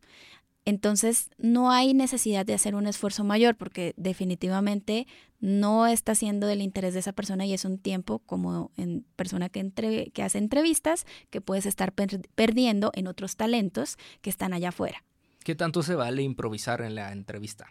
[0.65, 5.07] entonces no hay necesidad de hacer un esfuerzo mayor porque definitivamente
[5.39, 9.49] no está siendo del interés de esa persona y es un tiempo como en persona
[9.49, 14.69] que, entre, que hace entrevistas que puedes estar perdiendo en otros talentos que están allá
[14.69, 15.03] afuera.
[15.43, 17.67] ¿Qué tanto se vale improvisar en la entrevista?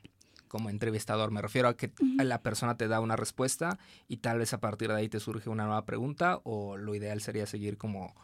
[0.48, 1.30] como entrevistador.
[1.30, 4.88] Me refiero a que la persona te da una respuesta y tal vez a partir
[4.88, 8.14] de ahí te surge una nueva pregunta o lo ideal sería seguir como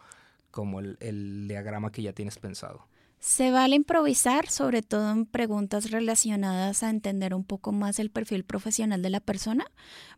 [0.54, 2.86] como el, diagrama que ya tienes pensado.
[3.18, 8.44] Se vale improvisar, sobre todo en preguntas relacionadas a entender un poco más el perfil
[8.44, 9.66] profesional de la persona,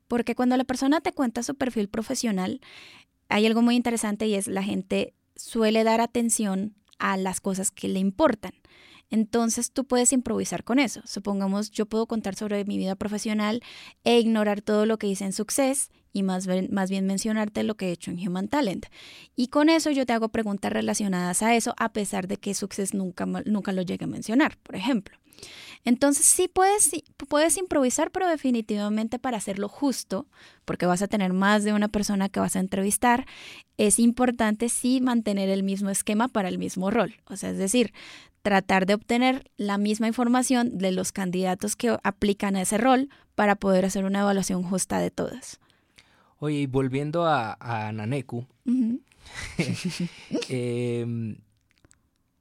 [0.09, 2.61] porque cuando la persona te cuenta su perfil profesional,
[3.31, 7.88] hay algo muy interesante y es la gente suele dar atención a las cosas que
[7.88, 8.53] le importan.
[9.09, 11.01] Entonces tú puedes improvisar con eso.
[11.07, 13.62] Supongamos yo puedo contar sobre mi vida profesional
[14.05, 17.92] e ignorar todo lo que hice en Success y más bien, mencionarte lo que he
[17.92, 18.87] hecho en Human Talent.
[19.35, 22.94] Y con eso yo te hago preguntas relacionadas a eso, a pesar de que Success
[22.94, 25.18] nunca, nunca lo llegue a mencionar, por ejemplo.
[25.85, 26.90] Entonces sí puedes,
[27.29, 30.26] puedes improvisar, pero definitivamente para hacerlo justo,
[30.64, 33.26] porque vas a tener más de una persona que vas a entrevistar,
[33.76, 37.16] es importante sí mantener el mismo esquema para el mismo rol.
[37.26, 37.92] O sea, es decir,
[38.40, 43.57] tratar de obtener la misma información de los candidatos que aplican a ese rol para
[43.57, 45.61] poder hacer una evaluación justa de todas.
[46.38, 48.46] Oye, y volviendo a, Naneku,
[50.49, 51.37] em,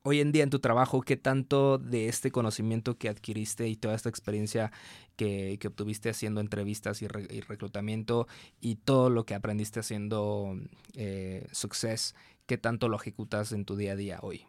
[0.03, 3.95] hoy en día en tu trabajo, ¿qué tanto de este conocimiento que adquiriste y toda
[3.95, 4.71] esta experiencia
[5.15, 8.27] que, obtuviste haciendo entrevistas y, reclutamiento
[8.59, 10.59] y todo lo que aprendiste haciendo
[10.95, 12.15] eh, Success,
[12.47, 14.45] qué tanto lo ejecutas en tu día a día hoy?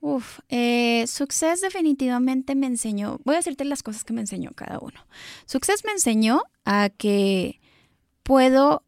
[0.00, 4.78] Uf, eh, Success definitivamente me enseñó, voy a decirte las cosas que me enseñó cada
[4.78, 5.06] uno.
[5.44, 7.60] Success me enseñó a que
[8.22, 8.85] puedo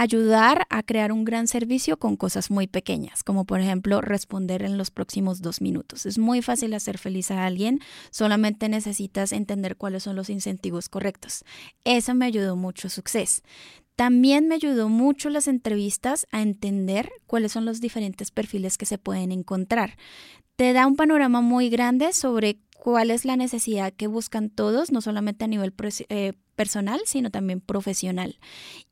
[0.00, 4.78] ayudar a crear un gran servicio con cosas muy pequeñas, como por ejemplo responder en
[4.78, 6.06] los próximos dos minutos.
[6.06, 7.80] Es muy fácil hacer feliz a alguien,
[8.12, 11.44] solamente necesitas entender cuáles son los incentivos correctos.
[11.82, 13.42] Eso me ayudó mucho Success.
[13.96, 18.98] También me ayudó mucho las entrevistas a entender cuáles son los diferentes perfiles que se
[18.98, 19.96] pueden encontrar.
[20.54, 25.02] Te da un panorama muy grande sobre cuál es la necesidad que buscan todos, no
[25.02, 25.74] solamente a nivel
[26.08, 28.38] eh, personal, sino también profesional.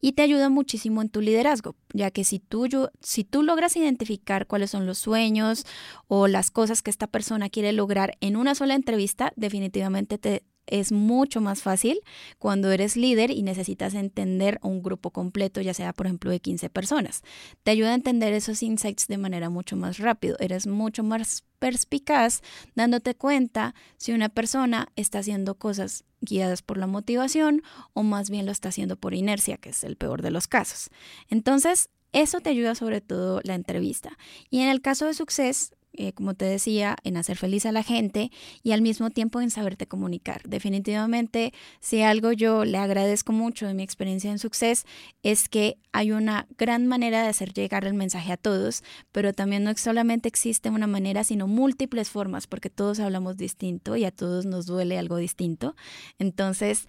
[0.02, 2.68] Y te ayuda muchísimo en tu liderazgo, ya que si tú,
[3.00, 5.64] si tú logras identificar cuáles son los sueños
[6.08, 10.92] o las cosas que esta persona quiere lograr en una sola entrevista, definitivamente te, es
[10.92, 12.00] mucho más fácil
[12.38, 16.70] cuando eres líder y necesitas entender un grupo completo, ya sea por ejemplo de 15
[16.70, 17.22] personas.
[17.62, 20.36] Te ayuda a entender esos insights de manera mucho más rápido.
[20.40, 22.42] Eres mucho más perspicaz
[22.74, 28.46] dándote cuenta si una persona está haciendo cosas guiadas por la motivación o más bien
[28.46, 30.90] lo está haciendo por inercia, que es el peor de los casos.
[31.28, 34.16] Entonces, eso te ayuda sobre todo la entrevista.
[34.48, 37.82] Y en el caso de Success, eh, como te decía, en hacer feliz a la
[37.82, 38.30] gente
[38.62, 40.42] y al mismo tiempo en saberte comunicar.
[40.44, 44.84] Definitivamente, si algo yo le agradezco mucho de mi experiencia en Success
[45.22, 48.82] es que hay una gran manera de hacer llegar el mensaje a todos,
[49.12, 54.04] pero también no solamente existe una manera, sino múltiples formas, porque todos hablamos distinto y
[54.04, 55.74] a todos nos duele algo distinto.
[56.18, 56.86] Entonces,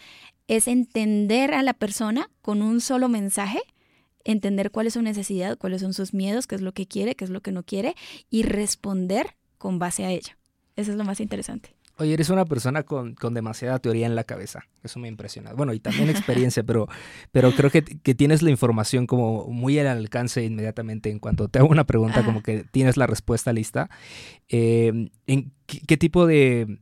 [0.47, 3.61] es entender a la persona con un solo mensaje
[4.27, 7.25] entender cuál es su necesidad, cuáles son sus miedos, qué es lo que quiere, qué
[7.25, 7.95] es lo que no quiere
[8.29, 10.33] y responder con base a ello.
[10.75, 11.75] Eso es lo más interesante.
[11.99, 14.67] Oye, eres una persona con, demasiada teoría en la cabeza.
[14.83, 15.53] Eso me impresiona.
[15.53, 16.87] Bueno, y también experiencia, pero,
[17.31, 21.09] pero creo que, tienes la información como muy al alcance inmediatamente.
[21.09, 23.89] En cuanto te hago una pregunta, como que tienes la respuesta lista.
[24.47, 26.79] Eh, ¿En qué, tipo de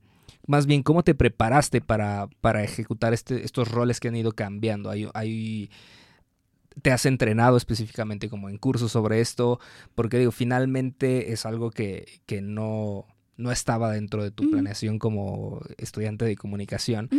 [0.47, 4.89] más bien, ¿cómo te preparaste para, para ejecutar este, estos roles que han ido cambiando?
[4.89, 5.69] Hay, hay,
[6.81, 9.59] ¿Te has entrenado específicamente como en cursos sobre esto?
[9.95, 13.05] Porque digo, finalmente es algo que, que no,
[13.37, 17.09] no estaba dentro de tu planeación como estudiante de comunicación.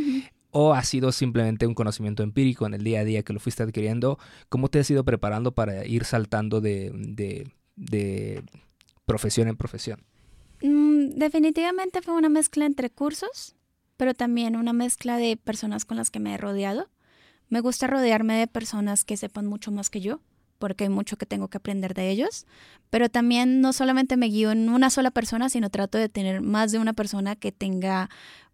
[0.51, 3.63] ¿O ha sido simplemente un conocimiento empírico en el día a día que lo fuiste
[3.63, 4.19] adquiriendo?
[4.49, 8.43] ¿Cómo te has ido preparando para ir saltando de, de, de
[9.05, 10.01] profesión en profesión?
[10.63, 13.55] Mm, definitivamente fue una mezcla entre cursos,
[13.97, 16.89] pero también una mezcla de personas con las que me he rodeado.
[17.49, 20.21] Me gusta rodearme de personas que sepan mucho más que yo,
[20.59, 22.47] porque hay mucho que tengo que aprender de ellos,
[22.91, 26.73] pero también no solamente me guío en una sola persona, sino trato de tener más
[26.73, 28.11] de una persona que tenga,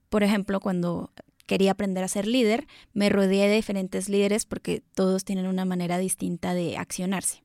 [0.08, 1.10] por ejemplo, cuando
[1.46, 5.98] quería aprender a ser líder, me rodeé de diferentes líderes porque todos tienen una manera
[5.98, 7.42] distinta de accionarse.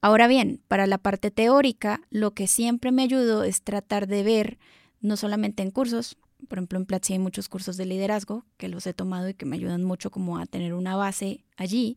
[0.00, 4.58] Ahora bien, para la parte teórica, lo que siempre me ayudó es tratar de ver,
[5.00, 6.16] no solamente en cursos,
[6.48, 9.46] por ejemplo, en Platzi hay muchos cursos de liderazgo que los he tomado y que
[9.46, 11.96] me ayudan mucho como a tener una base allí,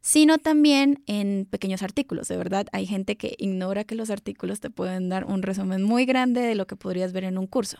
[0.00, 2.28] sino también en pequeños artículos.
[2.28, 6.06] De verdad, hay gente que ignora que los artículos te pueden dar un resumen muy
[6.06, 7.78] grande de lo que podrías ver en un curso.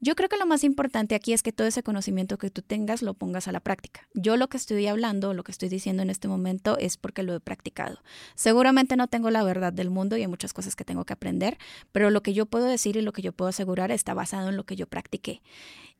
[0.00, 3.02] Yo creo que lo más importante aquí es que todo ese conocimiento que tú tengas
[3.02, 4.08] lo pongas a la práctica.
[4.14, 7.34] Yo lo que estoy hablando, lo que estoy diciendo en este momento es porque lo
[7.34, 7.98] he practicado.
[8.34, 11.58] Seguramente no tengo la verdad del mundo y hay muchas cosas que tengo que aprender,
[11.92, 14.56] pero lo que yo puedo decir y lo que yo puedo asegurar está basado en
[14.56, 15.42] lo que yo practiqué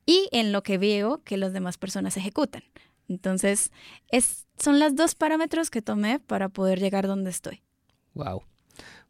[0.06, 2.62] y en lo que veo que las demás personas ejecutan.
[3.08, 3.70] Entonces,
[4.08, 7.62] es, son los dos parámetros que tomé para poder llegar donde estoy.
[8.14, 8.42] Wow.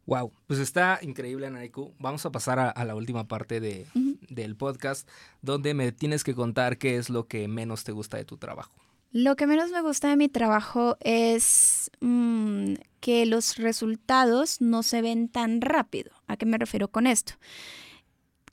[0.05, 1.93] Wow, pues está increíble, Nariku.
[1.99, 3.85] Vamos a pasar a, la última parte de,
[4.29, 5.07] del podcast,
[5.41, 8.73] donde me tienes que contar qué es lo que menos te gusta de tu trabajo.
[9.11, 15.01] Lo que menos me gusta de mi trabajo es mm, que los resultados no se
[15.01, 16.11] ven tan rápido.
[16.27, 17.33] ¿A qué me refiero con esto?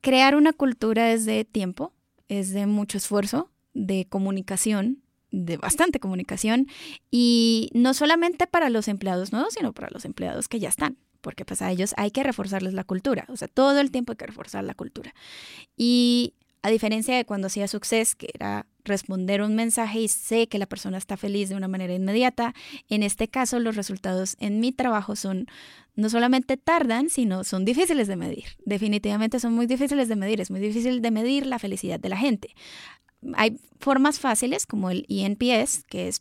[0.01, 1.93] Crear una cultura es de tiempo,
[2.29, 5.04] es de mucho esfuerzo, de comunicación,
[5.35, 6.69] de bastante comunicación
[7.11, 11.45] y no solamente para los empleados nuevos, sino para los empleados que ya están, porque
[11.45, 14.27] pues a ellos hay que reforzarles la cultura, o sea, todo el tiempo hay que
[14.27, 15.15] reforzar la cultura.
[15.77, 20.59] Y a diferencia de cuando hacía Success, que era responder un mensaje y sé que
[20.59, 22.55] la persona está feliz de una manera inmediata,
[22.89, 25.47] en este caso los resultados en mi trabajo son
[25.95, 28.45] no solamente tardan, sino son difíciles de medir.
[28.65, 32.17] Definitivamente son muy difíciles de medir, es muy difícil de medir la felicidad de la
[32.17, 32.55] gente
[33.35, 36.21] hay formas fáciles como el ENPS, que es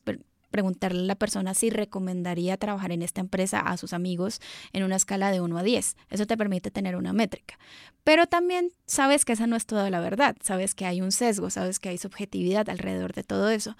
[0.53, 4.39] preguntarle a la persona si recomendaría trabajar en esta empresa a sus amigos
[4.71, 5.97] en una escala de 1 a 10.
[6.11, 7.57] Eso te permite tener una métrica.
[8.03, 11.49] Pero también sabes que esa no es toda la verdad, sabes que hay un sesgo,
[11.49, 13.75] sabes que hay subjetividad alrededor de todo eso.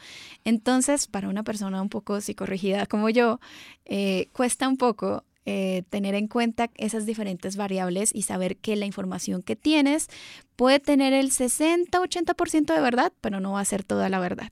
[0.45, 3.39] Entonces, para una persona un poco psicorrigida como yo,
[3.85, 8.85] eh, cuesta un poco eh, tener en cuenta esas diferentes variables y saber que la
[8.85, 10.07] información que tienes
[10.55, 14.49] puede tener el 60-80% de verdad, pero no va a ser toda la verdad.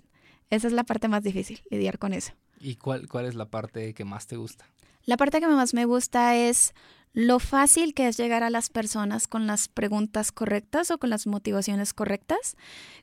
[0.49, 2.33] Esa es la parte más difícil, lidiar con eso.
[2.59, 4.65] ¿Y cuál, cuál es la parte que más te gusta?
[5.05, 6.73] La parte que más me gusta es
[7.13, 11.27] lo fácil que es llegar a las personas con las preguntas correctas o con las
[11.27, 12.55] motivaciones correctas.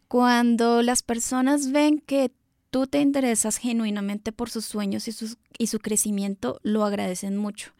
[0.08, 2.32] Cuando las personas ven que
[2.70, 5.14] tú te interesas genuinamente por sus sueños y,
[5.58, 7.72] y su crecimiento, lo agradecen mucho.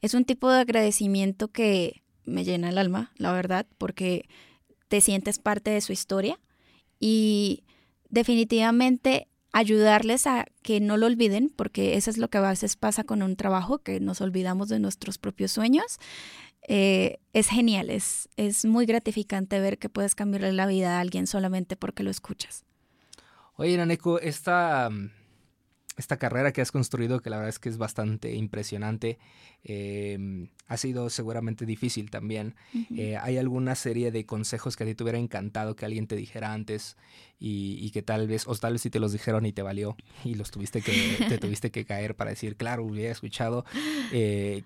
[0.00, 4.28] Es un tipo de agradecimiento que me llena el alma, la verdad, porque
[4.88, 6.38] te sientes parte de su historia
[7.00, 7.64] y
[8.08, 13.04] definitivamente ayudarles a que no lo olviden, porque eso es lo que a veces pasa
[13.04, 15.98] con un trabajo, que nos olvidamos de nuestros propios sueños.
[16.66, 21.26] Eh, es genial, es, es muy gratificante ver que puedes cambiarle la vida a alguien
[21.26, 22.64] solamente porque lo escuchas.
[23.56, 25.10] Oye, Naneco, esta, mm,
[25.96, 29.18] esta carrera que has construido, que la verdad es que es bastante impresionante,
[29.62, 32.56] em, ha sido seguramente difícil también.
[32.96, 36.16] Eh, ¿Hay alguna serie de consejos que a ti te hubiera encantado que alguien te
[36.16, 36.96] dijera antes
[37.38, 40.34] y, que tal vez, o tal vez si te los dijeron y te valió y
[40.34, 40.92] los tuviste que,
[41.28, 43.64] te tuviste que caer para decir, claro, hubiera escuchado?
[44.12, 44.62] Eh,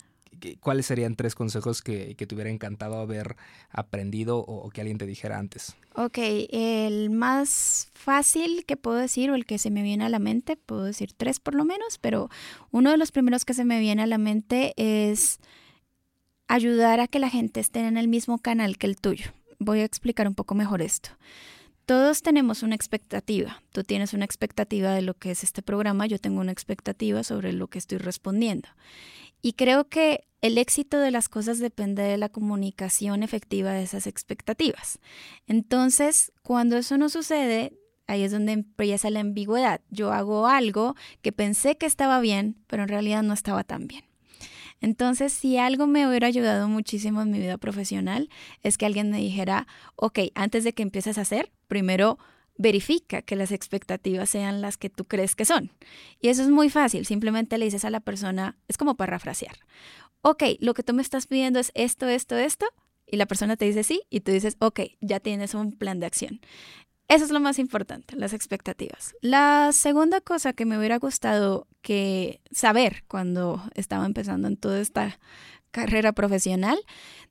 [0.60, 3.36] ¿Cuáles serían tres consejos que, te hubiera encantado haber
[3.70, 5.76] aprendido o, que alguien te dijera antes?
[5.94, 6.18] Ok,
[6.50, 10.56] el más fácil que puedo decir o el que se me viene a la mente,
[10.56, 12.28] puedo decir tres por lo menos, pero
[12.70, 15.38] uno de los primeros que se me viene a la mente es
[16.48, 19.32] ayudar a que la gente esté en el mismo canal que el tuyo.
[19.58, 21.10] Voy a explicar un poco mejor esto.
[21.88, 23.62] Todos tenemos una expectativa.
[23.72, 27.54] Tú tienes una expectativa de lo que es este programa, yo tengo una expectativa sobre
[27.54, 28.68] lo que estoy respondiendo.
[29.42, 34.06] Y creo que el éxito de las cosas depende de la comunicación efectiva de esas
[34.06, 34.98] expectativas.
[35.46, 37.72] Entonces, cuando eso no sucede,
[38.06, 39.80] ahí es donde empieza la ambigüedad.
[39.90, 44.04] Yo hago algo que pensé que estaba bien, pero en realidad no estaba tan bien.
[44.80, 48.30] Entonces, si algo me hubiera ayudado muchísimo en mi vida profesional,
[48.62, 49.66] es que alguien me dijera,
[49.96, 52.18] ok, antes de que empieces a hacer, primero
[52.58, 55.72] verifica que las expectativas sean las que tú crees que son.
[56.20, 59.56] Y eso es muy fácil, simplemente le dices a la persona, es como parafrasear,
[60.22, 62.66] ok, lo que tú me estás pidiendo es esto, esto, esto,
[63.06, 66.06] y la persona te dice sí, y tú dices, ok, ya tienes un plan de
[66.06, 66.40] acción.
[67.08, 69.14] Eso es lo más importante, las expectativas.
[69.22, 75.18] La segunda cosa que me hubiera gustado que saber cuando estaba empezando en toda esta
[75.70, 76.78] carrera profesional,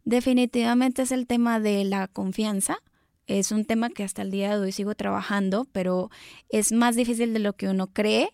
[0.03, 2.79] definitivamente es el tema de la confianza.
[3.27, 6.09] Es un tema que hasta el día de hoy sigo trabajando, pero
[6.49, 8.29] es más difícil de lo que uno cree.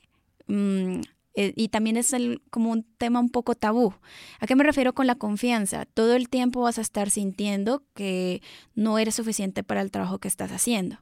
[0.48, 1.02] Mm,
[1.36, 3.96] eh, y también es el, como un tema un poco tabú.
[4.40, 5.86] ¿A qué me refiero con la confianza?
[5.86, 8.42] Todo el tiempo vas a estar sintiendo que
[8.76, 11.00] no eres suficiente para el trabajo que estás haciendo.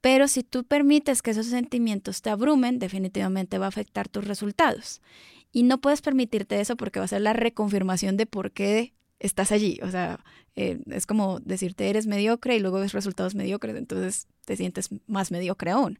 [0.00, 5.00] Pero si tú permites que esos sentimientos te abrumen, definitivamente va a afectar tus resultados.
[5.50, 9.52] Y no puedes permitirte eso porque va a ser la reconfirmación de por qué estás
[9.52, 9.78] allí.
[9.82, 10.20] O sea,
[10.56, 15.30] eh, es como decirte eres mediocre y luego ves resultados mediocres, entonces te sientes más
[15.30, 15.98] mediocre aún.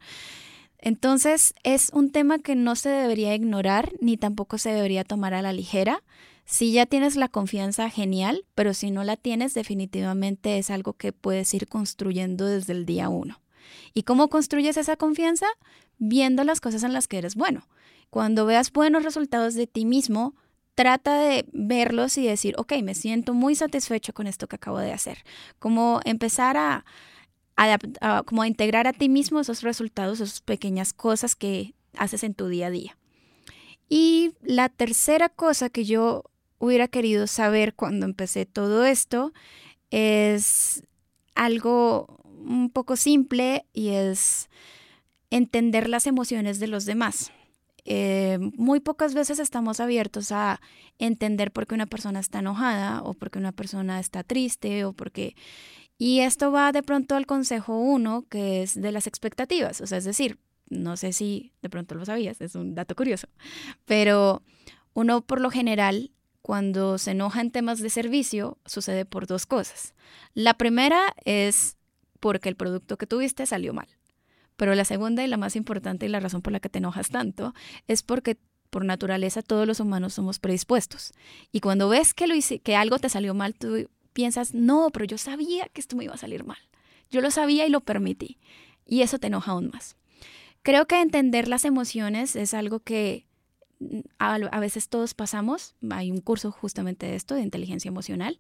[0.79, 5.43] Entonces es un tema que no se debería ignorar ni tampoco se debería tomar a
[5.43, 6.03] la ligera.
[6.45, 11.13] Si ya tienes la confianza, genial, pero si no la tienes, definitivamente es algo que
[11.13, 13.41] puedes ir construyendo desde el día uno.
[13.95, 15.47] ¿Y cómo construyes esa confianza?
[15.97, 17.67] Viendo las cosas en las que eres bueno.
[18.11, 20.35] Cuando veas buenos resultados de ti mismo,
[20.75, 24.93] trata de verlos y decir, ok, me siento muy satisfecho con esto que acabo de
[24.93, 25.25] hacer.
[25.59, 26.85] Como empezar a
[28.27, 32.49] como a integrar a ti mismo esos resultados, esas pequeñas cosas que haces en tu
[32.49, 32.99] día a día.
[33.89, 36.25] Y la tercera cosa que yo
[36.59, 39.33] hubiera querido saber cuando empecé todo esto
[39.91, 40.83] es
[41.35, 44.49] algo un poco simple y es
[45.31, 47.31] entender las emociones de los demás.
[47.85, 50.61] Eh, muy pocas veces estamos abiertos a
[50.99, 54.95] entender por qué una persona está enojada o por qué una persona está triste o
[54.95, 55.35] porque
[55.99, 59.81] y esto va de pronto al consejo uno, que es de las expectativas.
[59.81, 63.29] O sea, es decir, no sé si de pronto lo sabías, es un dato curioso,
[63.85, 64.43] pero
[64.93, 66.11] uno por lo general,
[66.43, 69.95] cuando se enoja en temas de servicio, sucede por dos cosas.
[70.35, 71.77] La primera es
[72.21, 73.89] porque el producto que tuviste salió mal.
[74.57, 77.09] Pero la segunda y la más importante y la razón por la que te enojas
[77.09, 77.55] tanto
[77.89, 78.39] es porque
[78.71, 81.13] por naturaleza todos los humanos somos predispuestos.
[81.53, 85.05] Y cuando ves que, lo hice, que algo te salió mal, tú piensas, no, pero
[85.05, 86.59] yo sabía que esto me iba a salir mal.
[87.11, 88.39] Yo lo sabía y lo permití.
[88.87, 89.97] Y eso te enoja aún más.
[90.63, 93.27] Creo que entender las emociones es algo que
[93.91, 95.75] mm, a, veces todos pasamos.
[95.91, 98.39] Hay un curso justamente de esto, de inteligencia emocional,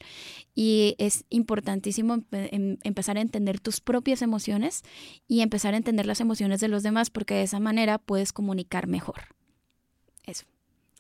[0.55, 4.83] y es importantísimo em, empezar a entender tus propias emociones
[5.29, 8.87] y empezar a entender las emociones de los demás, porque de esa manera puedes comunicar
[8.87, 9.23] mejor.
[10.25, 10.47] Eso.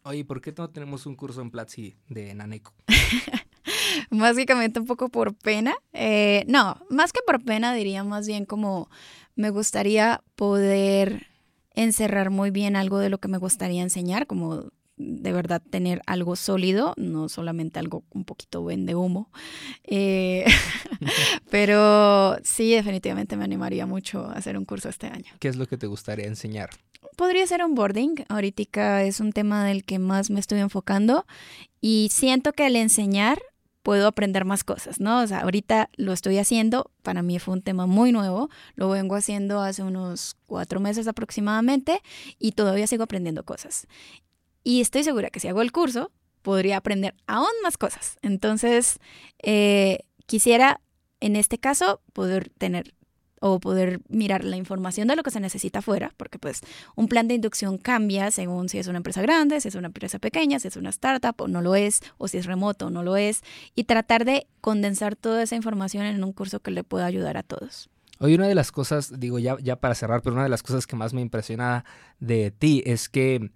[0.02, 2.74] Oye, ¿por qué no tenemos un curso en Platzi de Naneco?
[4.10, 5.74] básicamente un poco por pena.
[5.92, 8.88] Eh, no, más que por pena, diría más bien como
[9.36, 11.26] me gustaría poder
[11.74, 16.36] encerrar muy bien algo de lo que me gustaría enseñar, como de verdad tener algo
[16.36, 19.30] sólido, no solamente algo un poquito vende humo.
[19.84, 20.44] Eh,
[21.50, 25.32] pero sí, definitivamente me animaría mucho a hacer un curso este año.
[25.40, 26.70] ¿Qué es lo que te gustaría enseñar?
[27.16, 28.24] Podría ser onboarding.
[28.28, 31.26] Ahorita es un tema del que más me estoy enfocando
[31.80, 33.38] y siento que al enseñar
[33.84, 35.20] puedo aprender más cosas, ¿no?
[35.20, 39.14] O sea, ahorita lo estoy haciendo, para mí fue un tema muy nuevo, lo vengo
[39.14, 42.00] haciendo hace unos cuatro meses aproximadamente
[42.38, 43.86] y todavía sigo aprendiendo cosas.
[44.64, 46.10] Y estoy segura que si hago el curso,
[46.40, 48.16] podría aprender aún más cosas.
[48.22, 49.00] Entonces,
[49.42, 50.80] eh, quisiera,
[51.20, 52.94] en este caso, poder tener
[53.40, 56.60] o poder mirar la información de lo que se necesita afuera, porque pues
[56.96, 60.18] un plan de inducción cambia según si es una empresa grande, si es una empresa
[60.18, 63.02] pequeña, si es una startup o no lo es, o si es remoto o no
[63.02, 63.42] lo es,
[63.74, 67.42] y tratar de condensar toda esa información en un curso que le pueda ayudar a
[67.42, 67.90] todos.
[68.20, 70.86] Hoy una de las cosas, digo ya, ya para cerrar, pero una de las cosas
[70.86, 71.84] que más me impresiona
[72.20, 73.50] de ti es que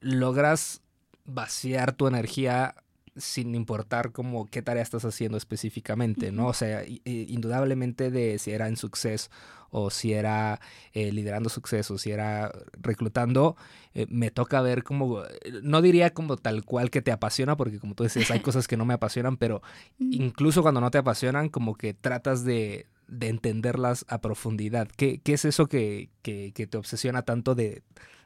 [0.00, 0.82] logras
[1.24, 2.74] vaciar tu energía
[3.16, 6.46] sin importar como qué tarea estás haciendo específicamente, ¿no?
[6.46, 9.30] O sea, indudablemente de si era en Success
[9.70, 10.60] o si era
[10.92, 13.56] eh, liderando Success o si era reclutando,
[13.94, 15.22] eh, me toca ver como,
[15.62, 18.76] no diría como tal cual que te apasiona, porque como tú dices, hay cosas que
[18.76, 19.62] no me apasionan, pero
[19.98, 22.86] incluso cuando no te apasionan, como que tratas de,
[23.20, 24.88] entenderlas a profundidad.
[24.96, 27.82] ¿Qué, es eso que, que, te obsesiona tanto de,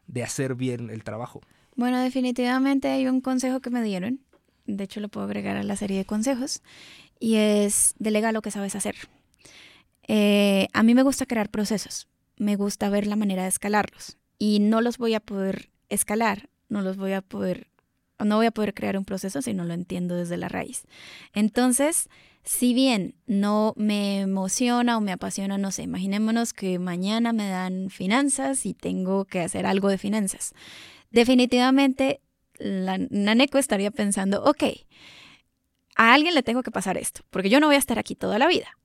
[0.07, 1.41] de hacer bien el trabajo?
[1.77, 4.21] Bueno, definitivamente hay un consejo que me dieron
[4.67, 6.63] de hecho lo puedo agregar a la serie de consejos,
[7.19, 8.97] y es delega lo que sabes hacer.
[10.07, 14.59] Eh, a mí me gusta crear procesos, me gusta ver la manera de escalarlos y
[14.59, 17.69] no los voy a poder escalar, no los voy a poder
[18.23, 20.85] no voy a poder crear un proceso si no lo entiendo desde la raíz.
[21.33, 22.09] Entonces,
[22.45, 27.91] si bien no me emociona o me apasiona, no sé, imaginémonos que mañana me dan
[27.91, 30.55] finanzas y tengo que hacer algo de finanzas.
[31.11, 32.21] Definitivamente,
[32.59, 34.65] la Naneco estaría pensando, ok,
[35.97, 38.39] a alguien le tengo que pasar esto, porque yo no voy a estar aquí toda
[38.39, 38.79] la vida.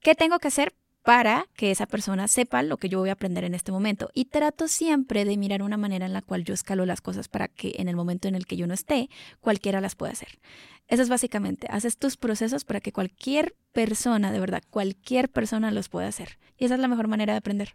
[0.00, 3.44] ¿Qué tengo que hacer para que esa persona sepa lo que yo voy a aprender
[3.44, 4.10] en este momento.
[4.14, 7.48] Y trato siempre de mirar una manera en la cual yo escalo las cosas para
[7.48, 9.10] que en el momento en el que yo no esté,
[9.40, 10.38] cualquiera las pueda hacer.
[10.88, 15.88] Eso es básicamente, haces tus procesos para que cualquier persona, de verdad, cualquier persona los
[15.88, 16.38] pueda hacer.
[16.56, 17.74] Y esa es la mejor manera de aprender.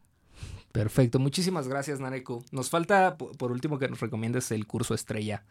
[0.72, 2.44] Perfecto, muchísimas gracias Nareku.
[2.52, 5.44] Nos falta, por último, que nos recomiendes el curso estrella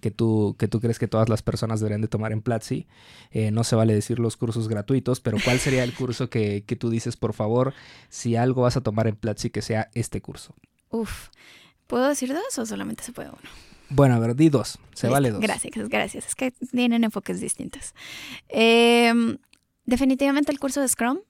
[0.00, 2.86] que tú, que tú crees que todas las personas deberían de tomar en Platzi.
[3.30, 6.76] Eh, no se vale decir los cursos gratuitos, pero ¿cuál sería el curso que, que
[6.76, 7.74] tú dices, por favor,
[8.08, 10.54] si algo vas a tomar en Platzi, que sea este curso?
[10.90, 11.28] Uf,
[11.86, 13.38] ¿puedo decir dos o solamente se puede uno?
[13.88, 15.40] Bueno, a ver, di dos, se vale dos.
[15.40, 16.26] Gracias, gracias.
[16.26, 17.94] Es que tienen enfoques distintos.
[18.48, 19.38] Em,
[19.84, 21.20] definitivamente el curso de Scrum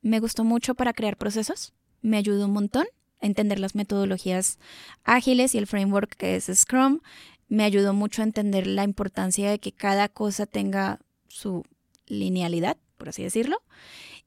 [0.00, 2.86] me gustó mucho para crear procesos, me ayudó un montón
[3.20, 4.58] a entender las metodologías
[5.04, 7.00] ágiles y el framework que es Scrum
[7.48, 11.64] me ayudó mucho a entender la importancia de que cada cosa tenga su
[12.06, 13.62] linealidad, por así decirlo.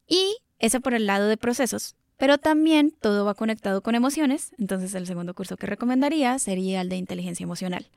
[0.08, 1.96] Y eso por el lado de procesos.
[2.18, 6.90] Pero también todo va conectado con emociones, entonces el segundo curso que recomendaría sería el
[6.90, 7.88] de inteligencia emocional.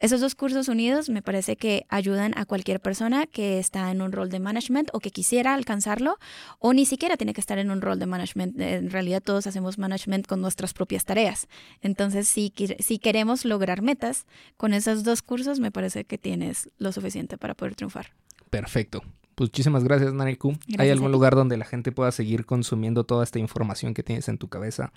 [0.00, 4.12] Esos dos cursos unidos me parece que ayudan a cualquier persona que está en un
[4.12, 6.18] rol de management o que quisiera alcanzarlo
[6.58, 8.60] o ni siquiera tiene que estar en un rol de management.
[8.60, 11.46] En realidad todos hacemos management con nuestras propias tareas.
[11.80, 14.26] Entonces, si, si queremos lograr metas,
[14.56, 18.12] con esos dos cursos me parece que tienes lo suficiente para poder triunfar.
[18.50, 19.02] Perfecto.
[19.36, 20.56] Muchísimas gracias, Nariku.
[20.78, 24.38] ¿Hay algún lugar donde la gente pueda seguir consumiendo toda esta información que tienes en
[24.38, 24.92] tu cabeza,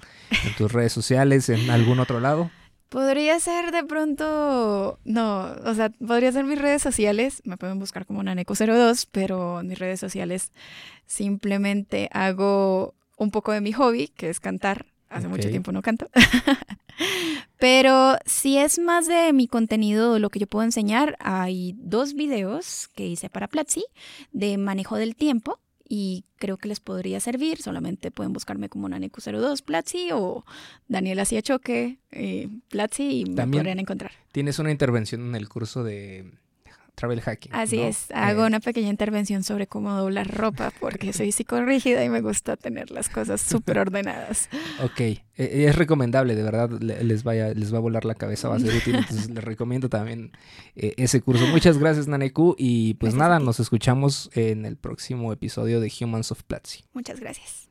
[0.45, 2.51] en tus redes sociales, en algún otro lado?
[2.89, 8.05] Podría ser de pronto, no, o sea, podría ser mis redes sociales, me pueden buscar
[8.05, 10.53] como Naneco02, pero en mis redes sociales
[11.05, 14.85] simplemente hago un poco de mi hobby, que es cantar.
[15.09, 16.09] Hace mucho tiempo no canto.
[17.59, 22.89] pero si es más de mi contenido, lo que yo puedo enseñar, hay dos videos
[22.89, 23.85] que hice para Platzi
[24.31, 27.61] de manejo del tiempo y creo que les podría servir.
[27.61, 30.45] Solamente pueden buscarme como Naneku02 Platzi o
[30.88, 34.11] Daniela Siachoque eh, Platzi y me podrían encontrar.
[34.31, 36.31] Tienes una intervención en el curso de
[36.97, 37.53] travel hacking.
[37.53, 42.09] Así es, hago eh, una pequeña intervención sobre cómo doblar ropa porque soy psicorrígida y
[42.09, 44.49] me gusta tener las cosas súper ordenadas.
[44.83, 48.55] ok, e, es recomendable, de verdad les, vaya, les va a volar la cabeza, va
[48.55, 50.31] a ser útil, entonces les recomiendo también
[50.75, 51.45] eh, ese curso.
[51.47, 56.41] Muchas gracias Naneku y pues nada, nos escuchamos en el próximo episodio de Humans of
[56.43, 56.83] Platzi.
[56.93, 57.66] Muchas gracias.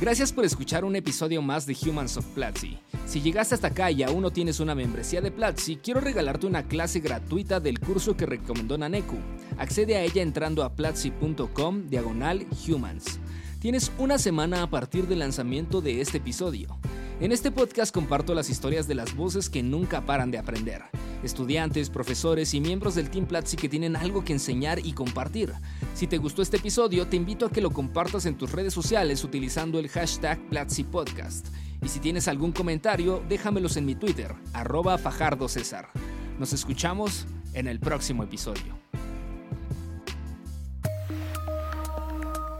[0.00, 2.78] Gracias por escuchar un episodio más de Humans of Platzi.
[3.04, 6.62] Si llegaste hasta acá y aún no tienes una membresía de Platzi, quiero regalarte una
[6.62, 9.18] clase gratuita del curso que recomendó Naneku.
[9.58, 13.20] Accede a ella entrando a platzi.com diagonal humans.
[13.60, 16.78] Tienes una semana a partir del lanzamiento de este episodio.
[17.20, 20.84] En este podcast comparto las historias de las voces que nunca paran de aprender.
[21.22, 25.52] Estudiantes, profesores y miembros del Team Platzi que tienen algo que enseñar y compartir.
[25.92, 29.22] Si te gustó este episodio, te invito a que lo compartas en tus redes sociales
[29.24, 31.48] utilizando el hashtag Platzi Podcast.
[31.82, 35.90] Y si tienes algún comentario, déjamelos en mi Twitter, arroba Fajardo César.
[36.38, 38.89] Nos escuchamos en el próximo episodio.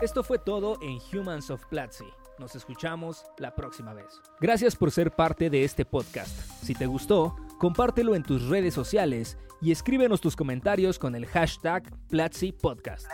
[0.00, 2.06] Esto fue todo en Humans of Platzi.
[2.38, 4.06] Nos escuchamos la próxima vez.
[4.40, 6.30] Gracias por ser parte de este podcast.
[6.62, 11.82] Si te gustó, compártelo en tus redes sociales y escríbenos tus comentarios con el hashtag
[12.08, 13.10] Platzi Podcast.